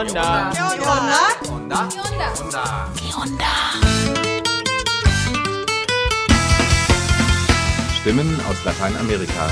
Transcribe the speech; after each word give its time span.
onda? 0.00 0.50
¿Qué 0.52 0.62
onda? 0.62 1.18
Onda. 1.50 1.88
¿Qué 2.96 3.14
onda? 3.14 3.52
Stimmen 8.00 8.40
aus 8.48 8.64
Lateinamerika. 8.64 9.48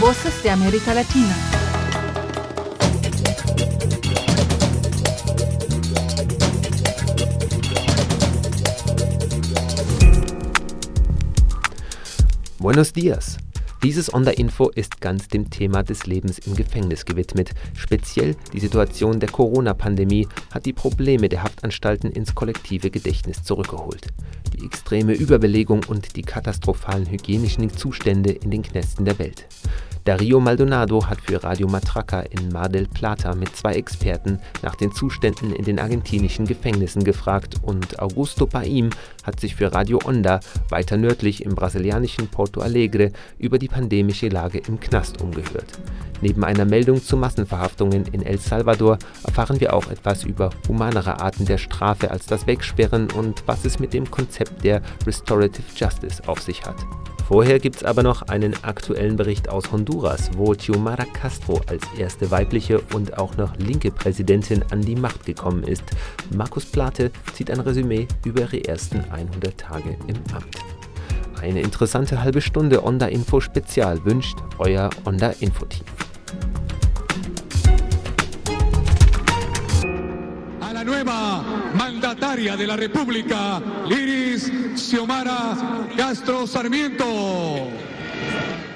Voces 0.00 0.42
de 0.42 0.50
América 0.50 0.92
Latina. 0.92 1.34
Buenos 12.58 12.92
dias. 12.92 13.38
Dieses 13.82 14.12
Onda-Info 14.12 14.70
ist 14.70 15.00
ganz 15.00 15.28
dem 15.28 15.50
Thema 15.50 15.82
des 15.82 16.06
Lebens 16.06 16.38
im 16.38 16.54
Gefängnis 16.56 17.04
gewidmet. 17.04 17.50
Speziell 17.74 18.34
die 18.52 18.60
Situation 18.60 19.20
der 19.20 19.28
Corona-Pandemie 19.28 20.26
hat 20.52 20.66
die 20.66 20.72
Probleme 20.72 21.28
der 21.28 21.42
Haftanstalten 21.42 22.10
ins 22.10 22.34
kollektive 22.34 22.90
Gedächtnis 22.90 23.42
zurückgeholt. 23.42 24.08
Die 24.54 24.64
extreme 24.64 25.12
Überbelegung 25.12 25.84
und 25.88 26.16
die 26.16 26.22
katastrophalen 26.22 27.10
hygienischen 27.10 27.70
Zustände 27.70 28.32
in 28.32 28.50
den 28.50 28.62
Knästen 28.62 29.04
der 29.04 29.18
Welt. 29.18 29.46
Dario 30.06 30.38
Maldonado 30.38 31.04
hat 31.04 31.20
für 31.20 31.42
Radio 31.42 31.66
Matraca 31.66 32.20
in 32.20 32.50
Mar 32.52 32.68
del 32.68 32.86
Plata 32.86 33.34
mit 33.34 33.56
zwei 33.56 33.74
Experten 33.74 34.38
nach 34.62 34.76
den 34.76 34.92
Zuständen 34.92 35.52
in 35.52 35.64
den 35.64 35.80
argentinischen 35.80 36.46
Gefängnissen 36.46 37.02
gefragt 37.02 37.56
und 37.62 37.98
Augusto 37.98 38.46
Paim 38.46 38.90
hat 39.24 39.40
sich 39.40 39.56
für 39.56 39.74
Radio 39.74 39.98
Onda 40.04 40.38
weiter 40.68 40.96
nördlich 40.96 41.44
im 41.44 41.56
brasilianischen 41.56 42.28
Porto 42.28 42.60
Alegre 42.60 43.10
über 43.40 43.58
die 43.58 43.66
pandemische 43.66 44.28
Lage 44.28 44.62
im 44.68 44.78
Knast 44.78 45.20
umgehört. 45.20 45.72
Neben 46.20 46.44
einer 46.44 46.66
Meldung 46.66 47.02
zu 47.02 47.16
Massenverhaftungen 47.16 48.06
in 48.12 48.22
El 48.22 48.38
Salvador 48.38 48.98
erfahren 49.24 49.58
wir 49.58 49.74
auch 49.74 49.90
etwas 49.90 50.22
über 50.22 50.50
humanere 50.68 51.20
Arten 51.20 51.46
der 51.46 51.58
Strafe 51.58 52.12
als 52.12 52.26
das 52.26 52.46
Wegsperren 52.46 53.10
und 53.10 53.42
was 53.46 53.64
es 53.64 53.80
mit 53.80 53.92
dem 53.92 54.08
Konzept 54.08 54.62
der 54.62 54.82
Restorative 55.04 55.66
Justice 55.76 56.22
auf 56.28 56.40
sich 56.40 56.64
hat. 56.64 56.76
Vorher 57.28 57.58
gibt's 57.58 57.82
aber 57.82 58.04
noch 58.04 58.22
einen 58.22 58.54
aktuellen 58.62 59.16
Bericht 59.16 59.48
aus 59.48 59.72
Honduras, 59.72 60.30
wo 60.36 60.52
Xiomara 60.52 61.04
Castro 61.04 61.60
als 61.66 61.82
erste 61.98 62.30
weibliche 62.30 62.80
und 62.94 63.18
auch 63.18 63.36
noch 63.36 63.56
linke 63.56 63.90
Präsidentin 63.90 64.62
an 64.70 64.80
die 64.80 64.94
Macht 64.94 65.26
gekommen 65.26 65.64
ist. 65.64 65.82
Markus 66.32 66.64
Plate 66.66 67.10
zieht 67.32 67.50
ein 67.50 67.58
Resümee 67.58 68.06
über 68.24 68.42
ihre 68.42 68.64
ersten 68.64 69.00
100 69.10 69.58
Tage 69.58 69.96
im 70.06 70.16
Amt. 70.32 70.56
Eine 71.42 71.62
interessante 71.62 72.22
halbe 72.22 72.40
Stunde 72.40 72.84
Onda 72.84 73.06
Info 73.06 73.40
Spezial 73.40 74.04
wünscht 74.04 74.38
euer 74.58 74.88
Onda 75.04 75.30
Info 75.40 75.64
Team. 75.66 75.84
a 80.60 80.72
la 80.72 80.82
nueva 80.82 81.25
mandataria 82.36 82.56
de 82.56 82.66
la 82.66 82.76
República, 82.76 83.62
Liris 83.86 84.50
Xiomara 84.74 85.86
Castro 85.96 86.46
Sarmiento. 86.46 87.70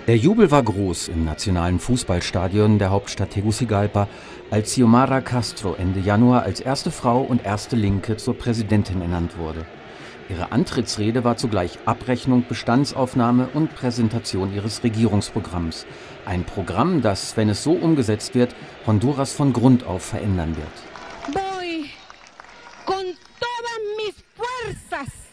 Der 0.07 0.17
Jubel 0.17 0.51
war 0.51 0.63
groß 0.63 1.09
im 1.09 1.25
nationalen 1.25 1.79
Fußballstadion 1.79 2.79
der 2.79 2.91
Hauptstadt 2.91 3.31
Tegucigalpa, 3.31 4.09
als 4.51 4.71
Xiomara 4.71 5.21
Castro 5.21 5.75
Ende 5.79 6.01
Januar 6.01 6.43
als 6.43 6.61
erste 6.61 6.91
Frau 6.91 7.21
und 7.21 7.45
erste 7.45 7.77
Linke 7.77 8.17
zur 8.17 8.37
Präsidentin 8.37 9.03
ernannt 9.03 9.37
wurde. 9.39 9.67
Ihre 10.29 10.53
Antrittsrede 10.53 11.25
war 11.25 11.37
zugleich 11.37 11.79
Abrechnung, 11.85 12.45
Bestandsaufnahme 12.49 13.49
und 13.53 13.75
Präsentation 13.75 14.55
ihres 14.55 14.83
Regierungsprogramms. 14.85 15.87
Ein 16.25 16.45
Programm, 16.45 17.03
das, 17.03 17.37
wenn 17.37 17.49
es 17.49 17.63
so 17.63 17.73
umgesetzt 17.73 18.35
wird, 18.35 18.55
Honduras 18.87 19.33
von 19.33 19.53
Grund 19.53 19.85
auf 19.85 20.03
verändern 20.03 20.57
wird. 20.57 20.90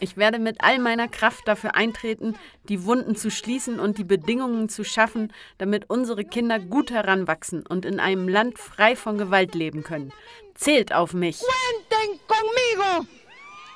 Ich 0.00 0.16
werde 0.16 0.38
mit 0.38 0.58
all 0.60 0.78
meiner 0.78 1.08
Kraft 1.08 1.48
dafür 1.48 1.74
eintreten, 1.74 2.36
die 2.68 2.84
Wunden 2.84 3.16
zu 3.16 3.30
schließen 3.30 3.80
und 3.80 3.98
die 3.98 4.04
Bedingungen 4.04 4.68
zu 4.68 4.84
schaffen, 4.84 5.32
damit 5.58 5.90
unsere 5.90 6.24
Kinder 6.24 6.60
gut 6.60 6.90
heranwachsen 6.90 7.66
und 7.66 7.84
in 7.84 7.98
einem 7.98 8.28
Land 8.28 8.58
frei 8.58 8.94
von 8.94 9.18
Gewalt 9.18 9.54
leben 9.54 9.82
können. 9.82 10.12
Zählt 10.54 10.92
auf 10.92 11.14
mich. 11.14 11.40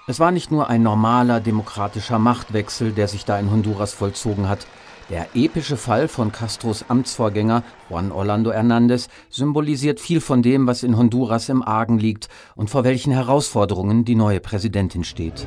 Es 0.06 0.20
war 0.20 0.30
nicht 0.30 0.50
nur 0.50 0.68
ein 0.68 0.82
normaler 0.82 1.40
demokratischer 1.40 2.18
Machtwechsel, 2.18 2.92
der 2.92 3.08
sich 3.08 3.24
da 3.24 3.38
in 3.38 3.50
Honduras 3.50 3.92
vollzogen 3.92 4.48
hat. 4.48 4.66
Der 5.10 5.26
epische 5.34 5.76
Fall 5.76 6.08
von 6.08 6.32
Castros 6.32 6.84
Amtsvorgänger 6.88 7.62
Juan 7.90 8.12
Orlando 8.12 8.50
Hernández 8.50 9.08
symbolisiert 9.30 10.00
viel 10.00 10.20
von 10.20 10.42
dem, 10.42 10.66
was 10.66 10.82
in 10.82 10.96
Honduras 10.96 11.48
im 11.48 11.62
Argen 11.62 11.98
liegt 11.98 12.28
und 12.54 12.70
vor 12.70 12.84
welchen 12.84 13.12
Herausforderungen 13.12 14.04
die 14.04 14.14
neue 14.14 14.40
Präsidentin 14.40 15.04
steht. 15.04 15.46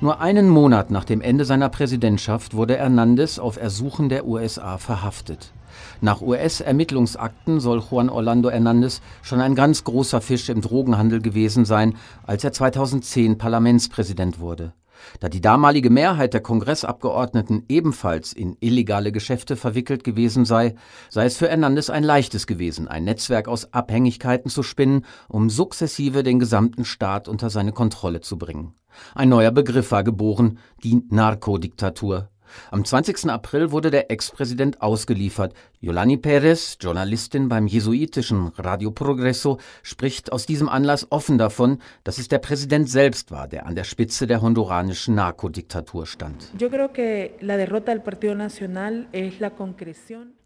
Nur 0.00 0.20
einen 0.20 0.48
Monat 0.48 0.90
nach 0.90 1.04
dem 1.04 1.20
Ende 1.20 1.44
seiner 1.44 1.68
Präsidentschaft 1.68 2.54
wurde 2.54 2.80
Hernández 2.80 3.38
auf 3.38 3.56
Ersuchen 3.56 4.08
der 4.08 4.26
USA 4.26 4.78
verhaftet. 4.78 5.52
Nach 6.00 6.20
US-Ermittlungsakten 6.20 7.60
soll 7.60 7.82
Juan 7.88 8.10
Orlando 8.10 8.48
Hernández 8.48 9.00
schon 9.22 9.40
ein 9.40 9.54
ganz 9.54 9.84
großer 9.84 10.20
Fisch 10.20 10.48
im 10.48 10.60
Drogenhandel 10.60 11.20
gewesen 11.20 11.64
sein, 11.64 11.96
als 12.26 12.44
er 12.44 12.52
2010 12.52 13.38
Parlamentspräsident 13.38 14.40
wurde. 14.40 14.72
Da 15.20 15.28
die 15.28 15.40
damalige 15.40 15.90
Mehrheit 15.90 16.34
der 16.34 16.40
Kongressabgeordneten 16.40 17.64
ebenfalls 17.68 18.32
in 18.32 18.56
illegale 18.60 19.12
Geschäfte 19.12 19.56
verwickelt 19.56 20.04
gewesen 20.04 20.44
sei, 20.44 20.74
sei 21.08 21.24
es 21.26 21.36
für 21.36 21.48
Hernandez 21.48 21.90
ein 21.90 22.04
leichtes 22.04 22.46
gewesen, 22.46 22.88
ein 22.88 23.04
Netzwerk 23.04 23.48
aus 23.48 23.72
Abhängigkeiten 23.72 24.50
zu 24.50 24.62
spinnen, 24.62 25.04
um 25.28 25.50
sukzessive 25.50 26.22
den 26.22 26.38
gesamten 26.38 26.84
Staat 26.84 27.28
unter 27.28 27.50
seine 27.50 27.72
Kontrolle 27.72 28.20
zu 28.20 28.38
bringen. 28.38 28.74
Ein 29.14 29.28
neuer 29.28 29.50
Begriff 29.50 29.90
war 29.90 30.04
geboren, 30.04 30.58
die 30.82 31.02
Narkodiktatur. 31.08 32.28
Am 32.70 32.84
20. 32.84 33.30
April 33.30 33.70
wurde 33.70 33.90
der 33.90 34.10
Ex-Präsident 34.10 34.82
ausgeliefert. 34.82 35.54
Yolani 35.80 36.16
Perez, 36.16 36.76
Journalistin 36.80 37.48
beim 37.48 37.66
jesuitischen 37.66 38.52
Radio 38.56 38.90
Progreso, 38.90 39.58
spricht 39.82 40.32
aus 40.32 40.46
diesem 40.46 40.68
Anlass 40.68 41.06
offen 41.10 41.38
davon, 41.38 41.78
dass 42.04 42.18
es 42.18 42.28
der 42.28 42.38
Präsident 42.38 42.88
selbst 42.88 43.30
war, 43.30 43.48
der 43.48 43.66
an 43.66 43.74
der 43.74 43.84
Spitze 43.84 44.26
der 44.26 44.42
honduranischen 44.42 45.14
Narkodiktatur 45.14 46.06
stand. 46.06 46.50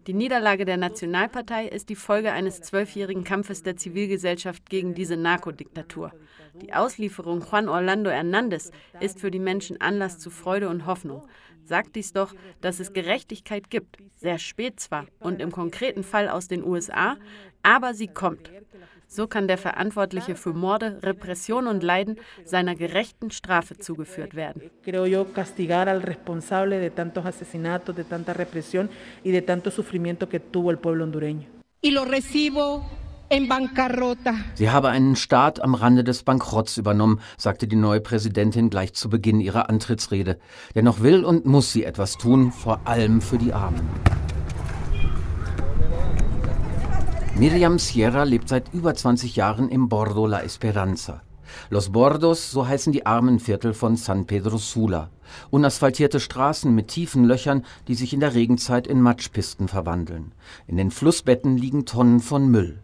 Die 0.07 0.15
Niederlage 0.15 0.65
der 0.65 0.77
Nationalpartei 0.77 1.67
ist 1.67 1.89
die 1.89 1.97
Folge 1.97 2.31
eines 2.31 2.61
zwölfjährigen 2.61 3.25
Kampfes 3.25 3.65
der 3.65 3.77
Zivilgesellschaft 3.77 4.71
gegen 4.71 4.95
diese 4.95 5.17
Narkodiktatur. 5.17 6.13
Die 6.63 6.73
Auslieferung 6.73 7.45
Juan 7.51 7.69
Orlando 7.69 8.11
Hernández 8.11 8.71
ist 9.01 9.19
für 9.19 9.33
die 9.33 9.41
Menschen 9.41 9.81
Anlass 9.81 10.19
zu 10.21 10.31
Freude 10.31 10.69
und 10.69 10.87
Hoffnung 10.87 11.27
sagt 11.67 11.97
dies 11.97 12.13
doch, 12.13 12.35
dass 12.61 12.81
es 12.81 12.93
Gerechtigkeit 12.93 13.71
gibt. 13.71 13.97
Sehr 14.15 14.39
spät 14.39 14.81
zwar 14.81 15.07
und 15.19 15.41
im 15.41 15.51
konkreten 15.51 16.05
Fall 16.05 16.29
aus 16.29 16.49
den 16.49 16.65
USA, 16.65 17.17
aber 17.63 17.95
sie 17.95 18.09
kommt. 18.09 18.51
So 19.09 19.27
kann 19.27 19.49
der 19.49 19.59
Verantwortliche 19.59 20.35
für 20.35 20.53
Morde, 20.53 20.99
Repression 21.03 21.67
und 21.67 21.83
Leiden 21.83 22.17
seiner 22.45 22.75
gerechten 22.75 23.31
Strafe 23.31 23.79
zugeführt 23.79 24.35
werden. 24.35 24.63
Creo 24.85 25.07
yo 25.07 25.25
castigar 25.25 25.89
al 25.89 26.01
responsable 26.01 26.81
de 26.81 26.91
tantos 26.91 27.25
asesinatos, 27.25 27.95
de 27.95 28.05
tanta 28.05 28.33
represión 28.33 28.91
y 29.23 29.31
de 29.31 29.43
tanto 29.43 29.71
sufrimiento 29.71 30.29
que 30.29 30.41
tuvo 30.41 30.71
el 30.71 30.79
pueblo 30.79 31.05
hondureño. 31.05 31.47
Y 31.81 31.91
lo 31.91 32.05
recibo 32.05 32.83
Sie 34.55 34.71
habe 34.71 34.89
einen 34.89 35.17
Staat 35.17 35.61
am 35.61 35.75
Rande 35.75 36.05
des 36.05 36.23
Bankrotts 36.23 36.77
übernommen, 36.77 37.21
sagte 37.37 37.67
die 37.67 37.75
neue 37.75 38.01
Präsidentin 38.01 38.71
gleich 38.71 38.95
zu 38.95 39.09
Beginn 39.09 39.41
ihrer 39.41 39.69
Antrittsrede. 39.69 40.39
Dennoch 40.77 41.01
will 41.01 41.25
und 41.25 41.45
muss 41.45 41.73
sie 41.73 41.85
etwas 41.85 42.19
tun, 42.19 42.53
vor 42.53 42.81
allem 42.85 43.21
für 43.21 43.39
die 43.39 43.53
Armen. 43.53 43.89
Miriam 47.39 47.79
Sierra 47.79 48.23
lebt 48.23 48.49
seit 48.49 48.73
über 48.73 48.95
20 48.95 49.37
Jahren 49.37 49.69
im 49.69 49.91
Bordo 49.91 50.27
La 50.27 50.41
Esperanza. 50.41 51.21
Los 51.69 51.91
Bordos, 51.91 52.51
so 52.51 52.67
heißen 52.67 52.95
die 52.95 53.05
Armenviertel 53.05 53.75
von 53.75 53.97
San 53.97 54.25
Pedro 54.25 54.57
Sula. 54.57 55.11
Unasphaltierte 55.51 56.19
Straßen 56.19 56.75
mit 56.75 56.89
tiefen 56.89 57.25
Löchern, 57.25 57.67
die 57.89 57.95
sich 57.95 58.15
in 58.15 58.21
der 58.21 58.33
Regenzeit 58.33 58.87
in 58.87 59.03
Matschpisten 59.03 59.69
verwandeln. 59.69 60.33
In 60.67 60.79
den 60.79 60.91
Flussbetten 60.91 61.59
liegen 61.59 61.85
Tonnen 61.85 62.21
von 62.21 62.49
Müll. 62.49 62.79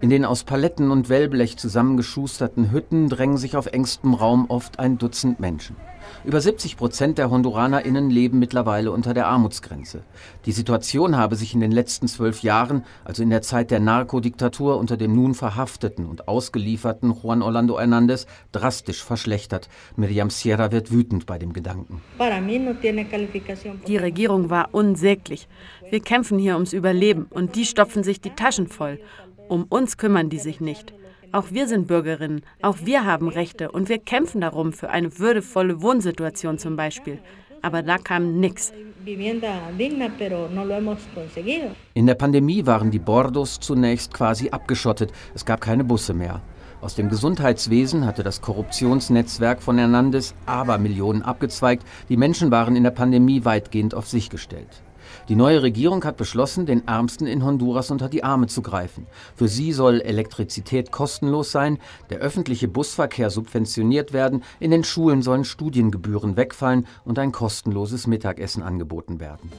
In 0.00 0.08
den 0.08 0.24
aus 0.24 0.44
Paletten 0.44 0.90
und 0.90 1.10
Wellblech 1.10 1.58
zusammengeschusterten 1.58 2.72
Hütten 2.72 3.10
drängen 3.10 3.36
sich 3.36 3.56
auf 3.56 3.66
engstem 3.66 4.14
Raum 4.14 4.46
oft 4.48 4.78
ein 4.78 4.96
Dutzend 4.96 5.38
Menschen. 5.38 5.76
Über 6.24 6.40
70 6.40 6.76
Prozent 6.76 7.18
der 7.18 7.30
HonduranerInnen 7.30 8.10
leben 8.10 8.38
mittlerweile 8.38 8.92
unter 8.92 9.14
der 9.14 9.26
Armutsgrenze. 9.26 10.02
Die 10.46 10.52
Situation 10.52 11.16
habe 11.16 11.36
sich 11.36 11.54
in 11.54 11.60
den 11.60 11.72
letzten 11.72 12.08
zwölf 12.08 12.42
Jahren, 12.42 12.84
also 13.04 13.22
in 13.22 13.30
der 13.30 13.42
Zeit 13.42 13.70
der 13.70 13.80
Narkodiktatur 13.80 14.78
unter 14.78 14.96
dem 14.96 15.14
nun 15.14 15.34
verhafteten 15.34 16.06
und 16.06 16.28
ausgelieferten 16.28 17.12
Juan 17.12 17.42
Orlando 17.42 17.78
Hernández, 17.78 18.26
drastisch 18.52 19.02
verschlechtert. 19.02 19.68
Miriam 19.96 20.30
Sierra 20.30 20.70
wird 20.72 20.92
wütend 20.92 21.26
bei 21.26 21.38
dem 21.38 21.52
Gedanken. 21.52 22.00
Die 23.86 23.96
Regierung 23.96 24.50
war 24.50 24.68
unsäglich. 24.72 25.48
Wir 25.90 26.00
kämpfen 26.00 26.38
hier 26.38 26.54
ums 26.54 26.72
Überleben 26.72 27.26
und 27.30 27.56
die 27.56 27.64
stopfen 27.64 28.04
sich 28.04 28.20
die 28.20 28.30
Taschen 28.30 28.68
voll. 28.68 29.00
Um 29.48 29.64
uns 29.64 29.96
kümmern 29.96 30.30
die 30.30 30.38
sich 30.38 30.60
nicht. 30.60 30.94
Auch 31.32 31.46
wir 31.50 31.66
sind 31.66 31.86
Bürgerinnen, 31.86 32.42
auch 32.60 32.76
wir 32.84 33.06
haben 33.06 33.28
Rechte 33.28 33.70
und 33.70 33.88
wir 33.88 33.98
kämpfen 33.98 34.42
darum 34.42 34.74
für 34.74 34.90
eine 34.90 35.18
würdevolle 35.18 35.80
Wohnsituation 35.80 36.58
zum 36.58 36.76
Beispiel. 36.76 37.18
Aber 37.62 37.82
da 37.82 37.96
kam 37.96 38.38
nichts. 38.38 38.72
In 41.94 42.06
der 42.06 42.14
Pandemie 42.14 42.66
waren 42.66 42.90
die 42.90 42.98
Bordos 42.98 43.60
zunächst 43.60 44.12
quasi 44.12 44.50
abgeschottet. 44.50 45.12
Es 45.34 45.46
gab 45.46 45.62
keine 45.62 45.84
Busse 45.84 46.12
mehr. 46.12 46.42
Aus 46.82 46.96
dem 46.96 47.08
Gesundheitswesen 47.08 48.04
hatte 48.04 48.22
das 48.22 48.42
Korruptionsnetzwerk 48.42 49.62
von 49.62 49.78
Hernandez 49.78 50.34
Abermillionen 50.44 51.22
abgezweigt. 51.22 51.86
Die 52.10 52.16
Menschen 52.18 52.50
waren 52.50 52.76
in 52.76 52.82
der 52.82 52.90
Pandemie 52.90 53.44
weitgehend 53.44 53.94
auf 53.94 54.06
sich 54.06 54.28
gestellt. 54.28 54.82
Die 55.32 55.36
neue 55.36 55.62
Regierung 55.62 56.04
hat 56.04 56.18
beschlossen, 56.18 56.66
den 56.66 56.86
Ärmsten 56.86 57.26
in 57.26 57.42
Honduras 57.42 57.90
unter 57.90 58.10
die 58.10 58.22
Arme 58.22 58.48
zu 58.48 58.60
greifen. 58.60 59.06
Für 59.34 59.48
sie 59.48 59.72
soll 59.72 60.02
Elektrizität 60.02 60.92
kostenlos 60.92 61.50
sein, 61.50 61.78
der 62.10 62.18
öffentliche 62.18 62.68
Busverkehr 62.68 63.30
subventioniert 63.30 64.12
werden, 64.12 64.44
in 64.60 64.70
den 64.70 64.84
Schulen 64.84 65.22
sollen 65.22 65.46
Studiengebühren 65.46 66.36
wegfallen 66.36 66.86
und 67.06 67.18
ein 67.18 67.32
kostenloses 67.32 68.06
Mittagessen 68.06 68.62
angeboten 68.62 69.20
werden. 69.20 69.50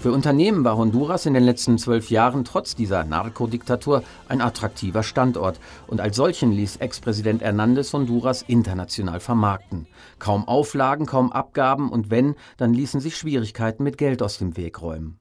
Für 0.00 0.12
Unternehmen 0.12 0.62
war 0.62 0.76
Honduras 0.76 1.26
in 1.26 1.34
den 1.34 1.42
letzten 1.42 1.76
zwölf 1.76 2.08
Jahren 2.08 2.44
trotz 2.44 2.76
dieser 2.76 3.02
Narkodiktatur 3.02 4.04
ein 4.28 4.40
attraktiver 4.40 5.02
Standort 5.02 5.58
und 5.88 6.00
als 6.00 6.14
solchen 6.14 6.52
ließ 6.52 6.76
Ex-Präsident 6.76 7.42
Hernández 7.42 7.92
Honduras 7.92 8.42
international 8.42 9.18
vermarkten. 9.18 9.88
Kaum 10.20 10.46
Auflagen, 10.46 11.04
kaum 11.04 11.32
Abgaben 11.32 11.90
und 11.90 12.12
wenn, 12.12 12.36
dann 12.58 12.74
ließen 12.74 13.00
sich 13.00 13.16
Schwierigkeiten 13.16 13.82
mit 13.82 13.98
Geld 13.98 14.22
aus 14.22 14.38
dem 14.38 14.56
Weg 14.56 14.82
räumen. 14.82 15.18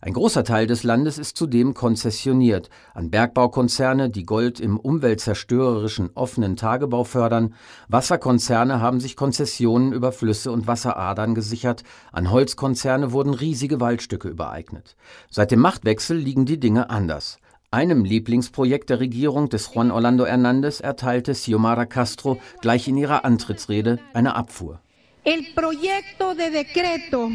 Ein 0.00 0.12
großer 0.12 0.44
Teil 0.44 0.66
des 0.66 0.82
Landes 0.82 1.18
ist 1.18 1.36
zudem 1.36 1.74
konzessioniert 1.74 2.70
an 2.94 3.10
Bergbaukonzerne, 3.10 4.10
die 4.10 4.24
Gold 4.24 4.60
im 4.60 4.78
umweltzerstörerischen 4.78 6.10
offenen 6.14 6.56
Tagebau 6.56 7.04
fördern, 7.04 7.54
Wasserkonzerne 7.88 8.80
haben 8.80 9.00
sich 9.00 9.16
Konzessionen 9.16 9.92
über 9.92 10.12
Flüsse 10.12 10.52
und 10.52 10.66
Wasseradern 10.66 11.34
gesichert, 11.34 11.82
an 12.12 12.30
Holzkonzerne 12.30 13.12
wurden 13.12 13.34
riesige 13.34 13.80
Waldstücke 13.80 14.28
übereignet. 14.28 14.96
Seit 15.30 15.50
dem 15.50 15.60
Machtwechsel 15.60 16.16
liegen 16.16 16.46
die 16.46 16.60
Dinge 16.60 16.90
anders. 16.90 17.38
Einem 17.72 18.04
Lieblingsprojekt 18.04 18.90
der 18.90 18.98
Regierung 18.98 19.48
des 19.48 19.72
Juan 19.72 19.92
Orlando 19.92 20.24
Hernández 20.24 20.82
erteilte 20.82 21.32
Xiomara 21.32 21.86
Castro 21.86 22.40
gleich 22.60 22.88
in 22.88 22.96
ihrer 22.96 23.24
Antrittsrede 23.24 24.00
eine 24.12 24.34
Abfuhr. 24.34 24.80
El 25.22 25.44
proyecto 25.54 26.34
de 26.34 26.50
decreto 26.50 27.30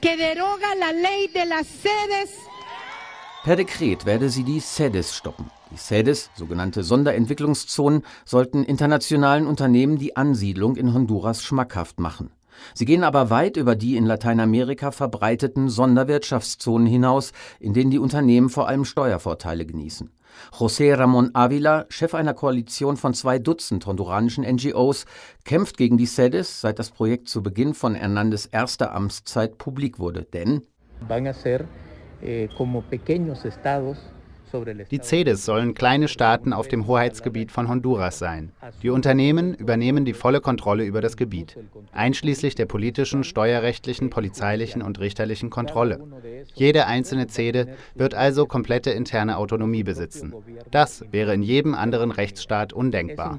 que 0.00 0.16
deroga 0.16 0.74
la 0.78 0.92
ley 0.92 1.28
de 1.28 1.44
las 1.46 1.66
sedes. 1.66 2.30
Per 3.44 3.56
Dekret 3.56 4.04
werde 4.04 4.30
sie 4.30 4.44
die 4.44 4.60
SEDES 4.60 5.16
stoppen. 5.16 5.50
Die 5.70 5.76
SEDES, 5.76 6.30
sogenannte 6.34 6.82
Sonderentwicklungszonen, 6.82 8.04
sollten 8.24 8.64
internationalen 8.64 9.46
Unternehmen 9.46 9.98
die 9.98 10.16
Ansiedlung 10.16 10.76
in 10.76 10.92
Honduras 10.92 11.42
schmackhaft 11.42 12.00
machen. 12.00 12.30
Sie 12.74 12.84
gehen 12.84 13.04
aber 13.04 13.30
weit 13.30 13.56
über 13.56 13.76
die 13.76 13.96
in 13.96 14.04
Lateinamerika 14.04 14.90
verbreiteten 14.90 15.68
Sonderwirtschaftszonen 15.68 16.86
hinaus, 16.86 17.32
in 17.60 17.72
denen 17.72 17.90
die 17.90 17.98
Unternehmen 17.98 18.48
vor 18.48 18.68
allem 18.68 18.84
Steuervorteile 18.84 19.64
genießen. 19.64 20.10
José 20.52 20.94
Ramón 20.94 21.30
Ávila, 21.32 21.86
Chef 21.88 22.14
einer 22.14 22.34
Koalition 22.34 22.96
von 22.96 23.14
zwei 23.14 23.38
Dutzend 23.38 23.86
honduranischen 23.86 24.44
NGOs, 24.44 25.06
kämpft 25.44 25.76
gegen 25.76 25.98
die 25.98 26.06
SEDES, 26.06 26.60
seit 26.60 26.78
das 26.78 26.90
Projekt 26.90 27.28
zu 27.28 27.42
Beginn 27.42 27.74
von 27.74 27.94
Hernandez 27.94 28.48
erster 28.50 28.94
Amtszeit 28.94 29.58
publik 29.58 29.98
wurde. 29.98 30.22
Denn 30.22 30.62
eh, 32.22 32.48
die 34.90 35.00
CEDES 35.00 35.44
sollen 35.44 35.74
kleine 35.74 36.08
Staaten 36.08 36.52
auf 36.52 36.68
dem 36.68 36.86
Hoheitsgebiet 36.86 37.52
von 37.52 37.68
Honduras 37.68 38.18
sein. 38.18 38.52
Die 38.82 38.90
Unternehmen 38.90 39.54
übernehmen 39.54 40.04
die 40.04 40.14
volle 40.14 40.40
Kontrolle 40.40 40.84
über 40.84 41.00
das 41.00 41.16
Gebiet, 41.16 41.56
einschließlich 41.92 42.54
der 42.54 42.66
politischen, 42.66 43.24
steuerrechtlichen, 43.24 44.10
polizeilichen 44.10 44.82
und 44.82 45.00
richterlichen 45.00 45.50
Kontrolle. 45.50 46.00
Jede 46.54 46.86
einzelne 46.86 47.26
CEDE 47.26 47.68
wird 47.94 48.14
also 48.14 48.46
komplette 48.46 48.90
interne 48.90 49.36
Autonomie 49.38 49.82
besitzen. 49.82 50.34
Das 50.70 51.04
wäre 51.10 51.34
in 51.34 51.42
jedem 51.42 51.74
anderen 51.74 52.10
Rechtsstaat 52.10 52.72
undenkbar. 52.72 53.38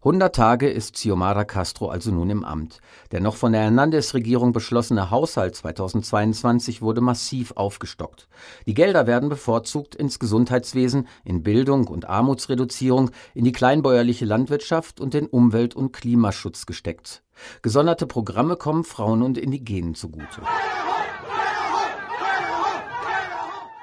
100 0.00 0.34
Tage 0.34 0.68
ist 0.68 0.94
Xiomara 0.94 1.44
Castro 1.44 1.88
also 1.88 2.10
nun 2.10 2.30
im 2.30 2.44
Amt. 2.44 2.80
Der 3.12 3.20
noch 3.20 3.36
von 3.36 3.52
der 3.52 3.62
Hernandez-Regierung 3.62 4.52
beschlossene 4.52 5.10
Haushalt 5.10 5.54
2022 5.54 6.82
wurde 6.82 7.00
massiv 7.00 7.52
aufgestockt. 7.52 8.28
Die 8.66 8.74
Gelder 8.74 9.06
werden 9.06 9.28
bevorzugt 9.28 9.94
ins 9.94 10.18
Gesundheitswesen, 10.18 11.06
in 11.24 11.42
Bildung 11.42 11.86
und 11.86 12.08
Armutsreduzierung, 12.08 13.10
in 13.34 13.44
die 13.44 13.52
kleinbäuerliche 13.52 14.24
Landwirtschaft 14.24 15.00
und 15.00 15.14
den 15.14 15.26
Umwelt- 15.26 15.76
und 15.76 15.92
Klimaschutz 15.92 16.66
gesteckt. 16.66 17.22
Gesonderte 17.62 18.06
Programme 18.06 18.56
kommen 18.56 18.82
Frauen 18.82 19.22
und 19.22 19.38
Indigenen 19.38 19.94
zugute. 19.94 20.42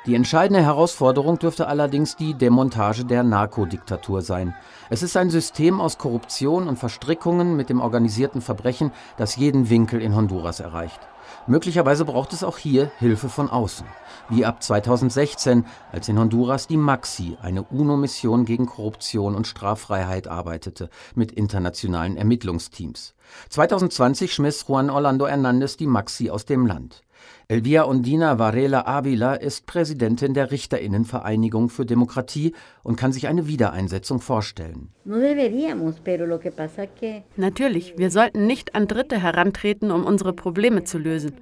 Die 0.05 0.13
entscheidende 0.13 0.61
Herausforderung 0.61 1.39
dürfte 1.39 1.67
allerdings 1.67 2.15
die 2.15 2.35
Demontage 2.35 3.05
der 3.05 3.23
Narkodiktatur 3.23 4.21
sein. 4.21 4.53
Es 4.91 5.01
ist 5.01 5.17
ein 5.17 5.31
System 5.31 5.81
aus 5.81 5.97
Korruption 5.97 6.67
und 6.67 6.77
Verstrickungen 6.77 7.55
mit 7.55 7.69
dem 7.69 7.81
organisierten 7.81 8.41
Verbrechen, 8.41 8.91
das 9.17 9.35
jeden 9.35 9.71
Winkel 9.71 9.99
in 9.99 10.15
Honduras 10.15 10.59
erreicht. 10.59 10.99
Möglicherweise 11.47 12.05
braucht 12.05 12.33
es 12.33 12.43
auch 12.43 12.59
hier 12.59 12.91
Hilfe 12.99 13.29
von 13.29 13.49
außen. 13.49 13.87
Wie 14.29 14.45
ab 14.45 14.61
2016, 14.61 15.65
als 15.91 16.07
in 16.07 16.19
Honduras 16.19 16.67
die 16.67 16.77
Maxi, 16.77 17.35
eine 17.41 17.63
UNO-Mission 17.63 18.45
gegen 18.45 18.67
Korruption 18.67 19.33
und 19.33 19.47
Straffreiheit 19.47 20.27
arbeitete, 20.27 20.91
mit 21.15 21.31
internationalen 21.31 22.15
Ermittlungsteams. 22.15 23.15
2020 23.49 24.33
schmiss 24.33 24.65
Juan 24.67 24.91
Orlando 24.91 25.25
Hernández 25.25 25.77
die 25.77 25.87
Maxi 25.87 26.29
aus 26.29 26.45
dem 26.45 26.67
Land. 26.67 27.04
Elvia 27.47 27.85
Ondina 27.87 28.39
Varela 28.39 28.87
Avila 28.87 29.35
ist 29.35 29.65
Präsidentin 29.65 30.33
der 30.33 30.51
Richterinnenvereinigung 30.51 31.69
für 31.69 31.85
Demokratie 31.85 32.53
und 32.83 32.95
kann 32.95 33.11
sich 33.11 33.27
eine 33.27 33.47
Wiedereinsetzung 33.47 34.19
vorstellen. 34.19 34.89
Natürlich, 37.35 37.97
wir 37.97 38.09
sollten 38.09 38.47
nicht 38.47 38.75
an 38.75 38.87
Dritte 38.87 39.21
herantreten, 39.21 39.91
um 39.91 40.05
unsere 40.05 40.33
Probleme 40.33 40.83
zu 40.83 40.97
lösen. 40.97 41.33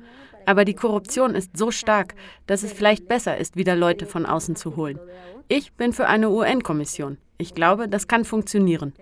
Aber 0.45 0.65
die 0.65 0.73
Korruption 0.73 1.35
ist 1.35 1.55
so 1.57 1.71
stark, 1.71 2.15
dass 2.47 2.63
es 2.63 2.73
vielleicht 2.73 3.07
besser 3.07 3.37
ist, 3.37 3.55
wieder 3.55 3.75
Leute 3.75 4.05
von 4.05 4.25
außen 4.25 4.55
zu 4.55 4.75
holen. 4.75 4.99
Ich 5.47 5.73
bin 5.73 5.93
für 5.93 6.07
eine 6.07 6.29
UN-Kommission. 6.29 7.17
Ich 7.37 7.53
glaube, 7.53 7.87
das 7.87 8.07
kann 8.07 8.25
funktionieren, 8.25 8.93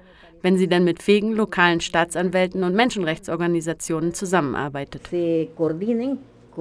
wenn 0.41 0.57
sie 0.57 0.67
denn 0.67 0.83
mit 0.83 1.01
fähigen 1.01 1.33
lokalen 1.33 1.81
Staatsanwälten 1.81 2.63
und 2.63 2.75
Menschenrechtsorganisationen 2.75 4.13
zusammenarbeitet 4.13 5.11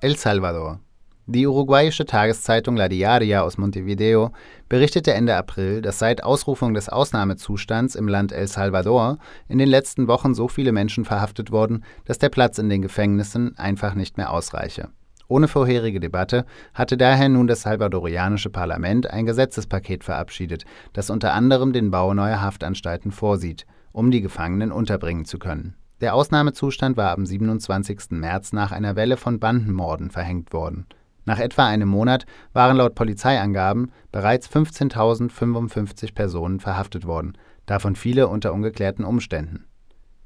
El 0.00 0.16
Salvador 0.16 0.80
die 1.26 1.46
uruguayische 1.46 2.04
Tageszeitung 2.04 2.76
La 2.76 2.88
Diaria 2.88 3.42
aus 3.42 3.58
Montevideo 3.58 4.32
berichtete 4.68 5.14
Ende 5.14 5.36
April, 5.36 5.82
dass 5.82 5.98
seit 5.98 6.22
Ausrufung 6.22 6.74
des 6.74 6.88
Ausnahmezustands 6.88 7.94
im 7.94 8.08
Land 8.08 8.32
El 8.32 8.46
Salvador 8.46 9.18
in 9.48 9.58
den 9.58 9.68
letzten 9.68 10.08
Wochen 10.08 10.34
so 10.34 10.48
viele 10.48 10.72
Menschen 10.72 11.04
verhaftet 11.04 11.50
wurden, 11.50 11.84
dass 12.04 12.18
der 12.18 12.28
Platz 12.28 12.58
in 12.58 12.68
den 12.68 12.82
Gefängnissen 12.82 13.56
einfach 13.58 13.94
nicht 13.94 14.16
mehr 14.16 14.30
ausreiche. 14.30 14.88
Ohne 15.26 15.48
vorherige 15.48 16.00
Debatte 16.00 16.44
hatte 16.74 16.96
daher 16.96 17.28
nun 17.28 17.46
das 17.46 17.62
salvadorianische 17.62 18.50
Parlament 18.50 19.10
ein 19.10 19.24
Gesetzespaket 19.24 20.04
verabschiedet, 20.04 20.64
das 20.92 21.08
unter 21.10 21.32
anderem 21.32 21.72
den 21.72 21.90
Bau 21.90 22.12
neuer 22.12 22.42
Haftanstalten 22.42 23.10
vorsieht 23.10 23.66
um 23.94 24.10
die 24.10 24.20
Gefangenen 24.20 24.72
unterbringen 24.72 25.24
zu 25.24 25.38
können. 25.38 25.76
Der 26.00 26.14
Ausnahmezustand 26.14 26.96
war 26.96 27.16
am 27.16 27.24
27. 27.24 28.10
März 28.10 28.52
nach 28.52 28.72
einer 28.72 28.96
Welle 28.96 29.16
von 29.16 29.38
Bandenmorden 29.38 30.10
verhängt 30.10 30.52
worden. 30.52 30.86
Nach 31.24 31.38
etwa 31.38 31.66
einem 31.66 31.88
Monat 31.88 32.26
waren 32.52 32.76
laut 32.76 32.94
Polizeiangaben 32.94 33.90
bereits 34.12 34.48
15.055 34.48 36.14
Personen 36.14 36.60
verhaftet 36.60 37.06
worden, 37.06 37.38
davon 37.66 37.96
viele 37.96 38.28
unter 38.28 38.52
ungeklärten 38.52 39.04
Umständen. 39.04 39.64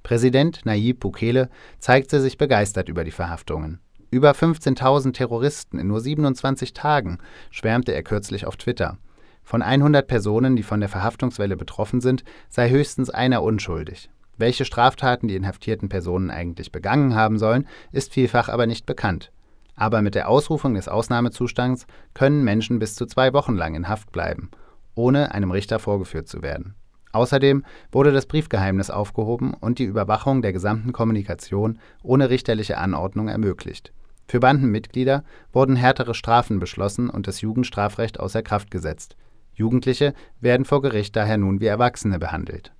Präsident 0.02 0.64
Nayib 0.64 1.00
Bukele 1.00 1.50
zeigte 1.78 2.20
sich 2.20 2.38
begeistert 2.38 2.88
über 2.88 3.04
die 3.04 3.10
Verhaftungen. 3.10 3.80
Über 4.10 4.32
15.000 4.32 5.12
Terroristen 5.12 5.78
in 5.78 5.86
nur 5.86 6.00
27 6.00 6.72
Tagen, 6.72 7.18
schwärmte 7.50 7.92
er 7.92 8.02
kürzlich 8.02 8.46
auf 8.46 8.56
Twitter. 8.56 8.96
Von 9.44 9.62
100 9.62 10.06
Personen, 10.06 10.56
die 10.56 10.62
von 10.62 10.80
der 10.80 10.88
Verhaftungswelle 10.88 11.56
betroffen 11.56 12.00
sind, 12.00 12.24
sei 12.48 12.70
höchstens 12.70 13.10
einer 13.10 13.42
unschuldig. 13.42 14.08
Welche 14.38 14.64
Straftaten 14.64 15.28
die 15.28 15.36
inhaftierten 15.36 15.88
Personen 15.88 16.30
eigentlich 16.30 16.72
begangen 16.72 17.14
haben 17.14 17.38
sollen, 17.38 17.66
ist 17.92 18.12
vielfach 18.12 18.48
aber 18.48 18.66
nicht 18.66 18.86
bekannt. 18.86 19.30
Aber 19.78 20.02
mit 20.02 20.16
der 20.16 20.28
Ausrufung 20.28 20.74
des 20.74 20.88
Ausnahmezustands 20.88 21.86
können 22.12 22.42
Menschen 22.42 22.80
bis 22.80 22.96
zu 22.96 23.06
zwei 23.06 23.32
Wochen 23.32 23.54
lang 23.54 23.76
in 23.76 23.88
Haft 23.88 24.10
bleiben, 24.10 24.50
ohne 24.96 25.32
einem 25.32 25.52
Richter 25.52 25.78
vorgeführt 25.78 26.26
zu 26.26 26.42
werden. 26.42 26.74
Außerdem 27.12 27.64
wurde 27.92 28.12
das 28.12 28.26
Briefgeheimnis 28.26 28.90
aufgehoben 28.90 29.54
und 29.54 29.78
die 29.78 29.84
Überwachung 29.84 30.42
der 30.42 30.52
gesamten 30.52 30.92
Kommunikation 30.92 31.78
ohne 32.02 32.28
richterliche 32.28 32.76
Anordnung 32.76 33.28
ermöglicht. 33.28 33.92
Für 34.26 34.40
Bandenmitglieder 34.40 35.22
wurden 35.52 35.76
härtere 35.76 36.12
Strafen 36.12 36.58
beschlossen 36.58 37.08
und 37.08 37.28
das 37.28 37.40
Jugendstrafrecht 37.40 38.20
außer 38.20 38.42
Kraft 38.42 38.72
gesetzt. 38.72 39.16
Jugendliche 39.54 40.12
werden 40.40 40.66
vor 40.66 40.82
Gericht 40.82 41.14
daher 41.14 41.38
nun 41.38 41.60
wie 41.60 41.66
Erwachsene 41.66 42.18
behandelt. 42.18 42.72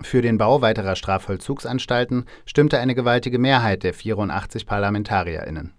Für 0.00 0.20
den 0.20 0.36
Bau 0.36 0.60
weiterer 0.60 0.96
Strafvollzugsanstalten 0.96 2.24
stimmte 2.44 2.80
eine 2.80 2.96
gewaltige 2.96 3.38
Mehrheit 3.38 3.84
der 3.84 3.94
84 3.94 4.66
ParlamentarierInnen. 4.66 5.72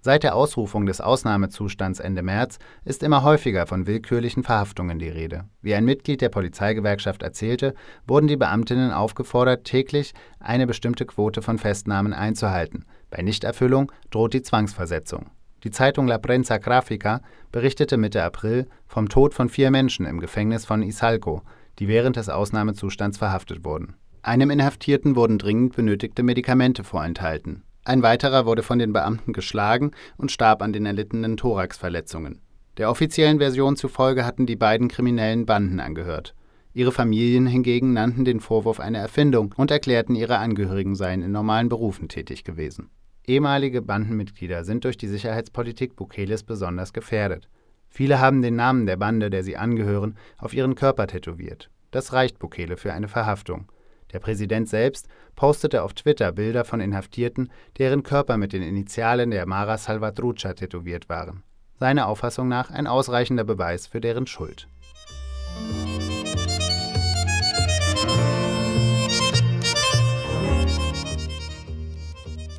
Seit 0.00 0.22
der 0.22 0.36
Ausrufung 0.36 0.86
des 0.86 1.00
Ausnahmezustands 1.00 1.98
Ende 1.98 2.22
März 2.22 2.58
ist 2.84 3.02
immer 3.02 3.24
häufiger 3.24 3.66
von 3.66 3.86
willkürlichen 3.86 4.44
Verhaftungen 4.44 4.98
die 5.00 5.08
Rede. 5.08 5.44
Wie 5.60 5.74
ein 5.74 5.84
Mitglied 5.84 6.20
der 6.20 6.28
Polizeigewerkschaft 6.28 7.22
erzählte, 7.22 7.74
wurden 8.06 8.28
die 8.28 8.36
Beamtinnen 8.36 8.92
aufgefordert, 8.92 9.64
täglich 9.64 10.14
eine 10.38 10.68
bestimmte 10.68 11.04
Quote 11.04 11.42
von 11.42 11.58
Festnahmen 11.58 12.12
einzuhalten. 12.12 12.84
Bei 13.10 13.22
Nichterfüllung 13.22 13.90
droht 14.10 14.34
die 14.34 14.42
Zwangsversetzung. 14.42 15.26
Die 15.64 15.72
Zeitung 15.72 16.06
La 16.06 16.18
Prensa 16.18 16.58
Grafica 16.58 17.20
berichtete 17.50 17.96
Mitte 17.96 18.22
April 18.22 18.68
vom 18.86 19.08
Tod 19.08 19.34
von 19.34 19.48
vier 19.48 19.72
Menschen 19.72 20.06
im 20.06 20.20
Gefängnis 20.20 20.64
von 20.64 20.84
Isalco, 20.84 21.42
die 21.80 21.88
während 21.88 22.14
des 22.14 22.28
Ausnahmezustands 22.28 23.18
verhaftet 23.18 23.64
wurden. 23.64 23.94
Einem 24.22 24.50
Inhaftierten 24.50 25.16
wurden 25.16 25.38
dringend 25.38 25.74
benötigte 25.74 26.22
Medikamente 26.22 26.84
vorenthalten. 26.84 27.64
Ein 27.88 28.02
weiterer 28.02 28.44
wurde 28.44 28.62
von 28.62 28.78
den 28.78 28.92
Beamten 28.92 29.32
geschlagen 29.32 29.92
und 30.18 30.30
starb 30.30 30.60
an 30.60 30.74
den 30.74 30.84
erlittenen 30.84 31.38
Thoraxverletzungen. 31.38 32.42
Der 32.76 32.90
offiziellen 32.90 33.38
Version 33.38 33.76
zufolge 33.76 34.26
hatten 34.26 34.44
die 34.44 34.56
beiden 34.56 34.88
kriminellen 34.88 35.46
Banden 35.46 35.80
angehört. 35.80 36.34
Ihre 36.74 36.92
Familien 36.92 37.46
hingegen 37.46 37.94
nannten 37.94 38.26
den 38.26 38.40
Vorwurf 38.40 38.78
eine 38.78 38.98
Erfindung 38.98 39.54
und 39.56 39.70
erklärten, 39.70 40.16
ihre 40.16 40.36
Angehörigen 40.36 40.96
seien 40.96 41.22
in 41.22 41.32
normalen 41.32 41.70
Berufen 41.70 42.10
tätig 42.10 42.44
gewesen. 42.44 42.90
Ehemalige 43.26 43.80
Bandenmitglieder 43.80 44.64
sind 44.64 44.84
durch 44.84 44.98
die 44.98 45.08
Sicherheitspolitik 45.08 45.96
Bukeles 45.96 46.42
besonders 46.42 46.92
gefährdet. 46.92 47.48
Viele 47.88 48.20
haben 48.20 48.42
den 48.42 48.54
Namen 48.54 48.84
der 48.84 48.98
Bande, 48.98 49.30
der 49.30 49.42
sie 49.42 49.56
angehören, 49.56 50.18
auf 50.36 50.52
ihren 50.52 50.74
Körper 50.74 51.06
tätowiert. 51.06 51.70
Das 51.90 52.12
reicht 52.12 52.38
Bukele 52.38 52.76
für 52.76 52.92
eine 52.92 53.08
Verhaftung. 53.08 53.64
Der 54.12 54.20
Präsident 54.20 54.68
selbst 54.68 55.08
postete 55.36 55.82
auf 55.82 55.94
Twitter 55.94 56.32
Bilder 56.32 56.64
von 56.64 56.80
Inhaftierten, 56.80 57.50
deren 57.78 58.02
Körper 58.02 58.36
mit 58.36 58.52
den 58.52 58.62
Initialen 58.62 59.30
der 59.30 59.46
Mara 59.46 59.76
Salvatrucha 59.76 60.54
tätowiert 60.54 61.08
waren. 61.08 61.42
Seiner 61.78 62.08
Auffassung 62.08 62.48
nach 62.48 62.70
ein 62.70 62.86
ausreichender 62.86 63.44
Beweis 63.44 63.86
für 63.86 64.00
deren 64.00 64.26
Schuld. 64.26 64.66